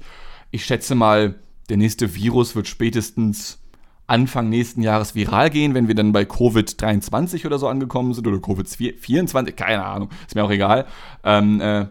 Ich 0.51 0.65
schätze 0.65 0.93
mal, 0.93 1.33
der 1.69 1.77
nächste 1.77 2.13
Virus 2.13 2.55
wird 2.55 2.67
spätestens 2.67 3.57
Anfang 4.05 4.47
nächsten 4.49 4.83
Jahres 4.83 5.15
viral 5.15 5.49
gehen, 5.49 5.73
wenn 5.73 5.87
wir 5.87 5.95
dann 5.95 6.11
bei 6.11 6.21
Covid-23 6.21 7.47
oder 7.47 7.57
so 7.57 7.67
angekommen 7.67 8.13
sind 8.13 8.27
oder 8.27 8.37
Covid-24, 8.37 9.53
keine 9.53 9.83
Ahnung, 9.83 10.09
ist 10.27 10.35
mir 10.35 10.43
auch 10.43 10.51
egal. 10.51 10.85
Ähm, 11.23 11.59
äh, 11.59 11.87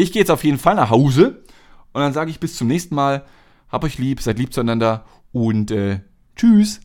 ich 0.00 0.12
gehe 0.12 0.20
jetzt 0.20 0.30
auf 0.30 0.44
jeden 0.44 0.58
Fall 0.58 0.74
nach 0.74 0.90
Hause 0.90 1.42
und 1.92 2.00
dann 2.00 2.12
sage 2.12 2.30
ich 2.30 2.40
bis 2.40 2.56
zum 2.56 2.68
nächsten 2.68 2.94
Mal. 2.94 3.24
Hab 3.68 3.84
euch 3.84 3.98
lieb, 3.98 4.20
seid 4.20 4.38
lieb 4.38 4.52
zueinander 4.52 5.04
und 5.32 5.70
äh, 5.70 6.00
tschüss. 6.34 6.80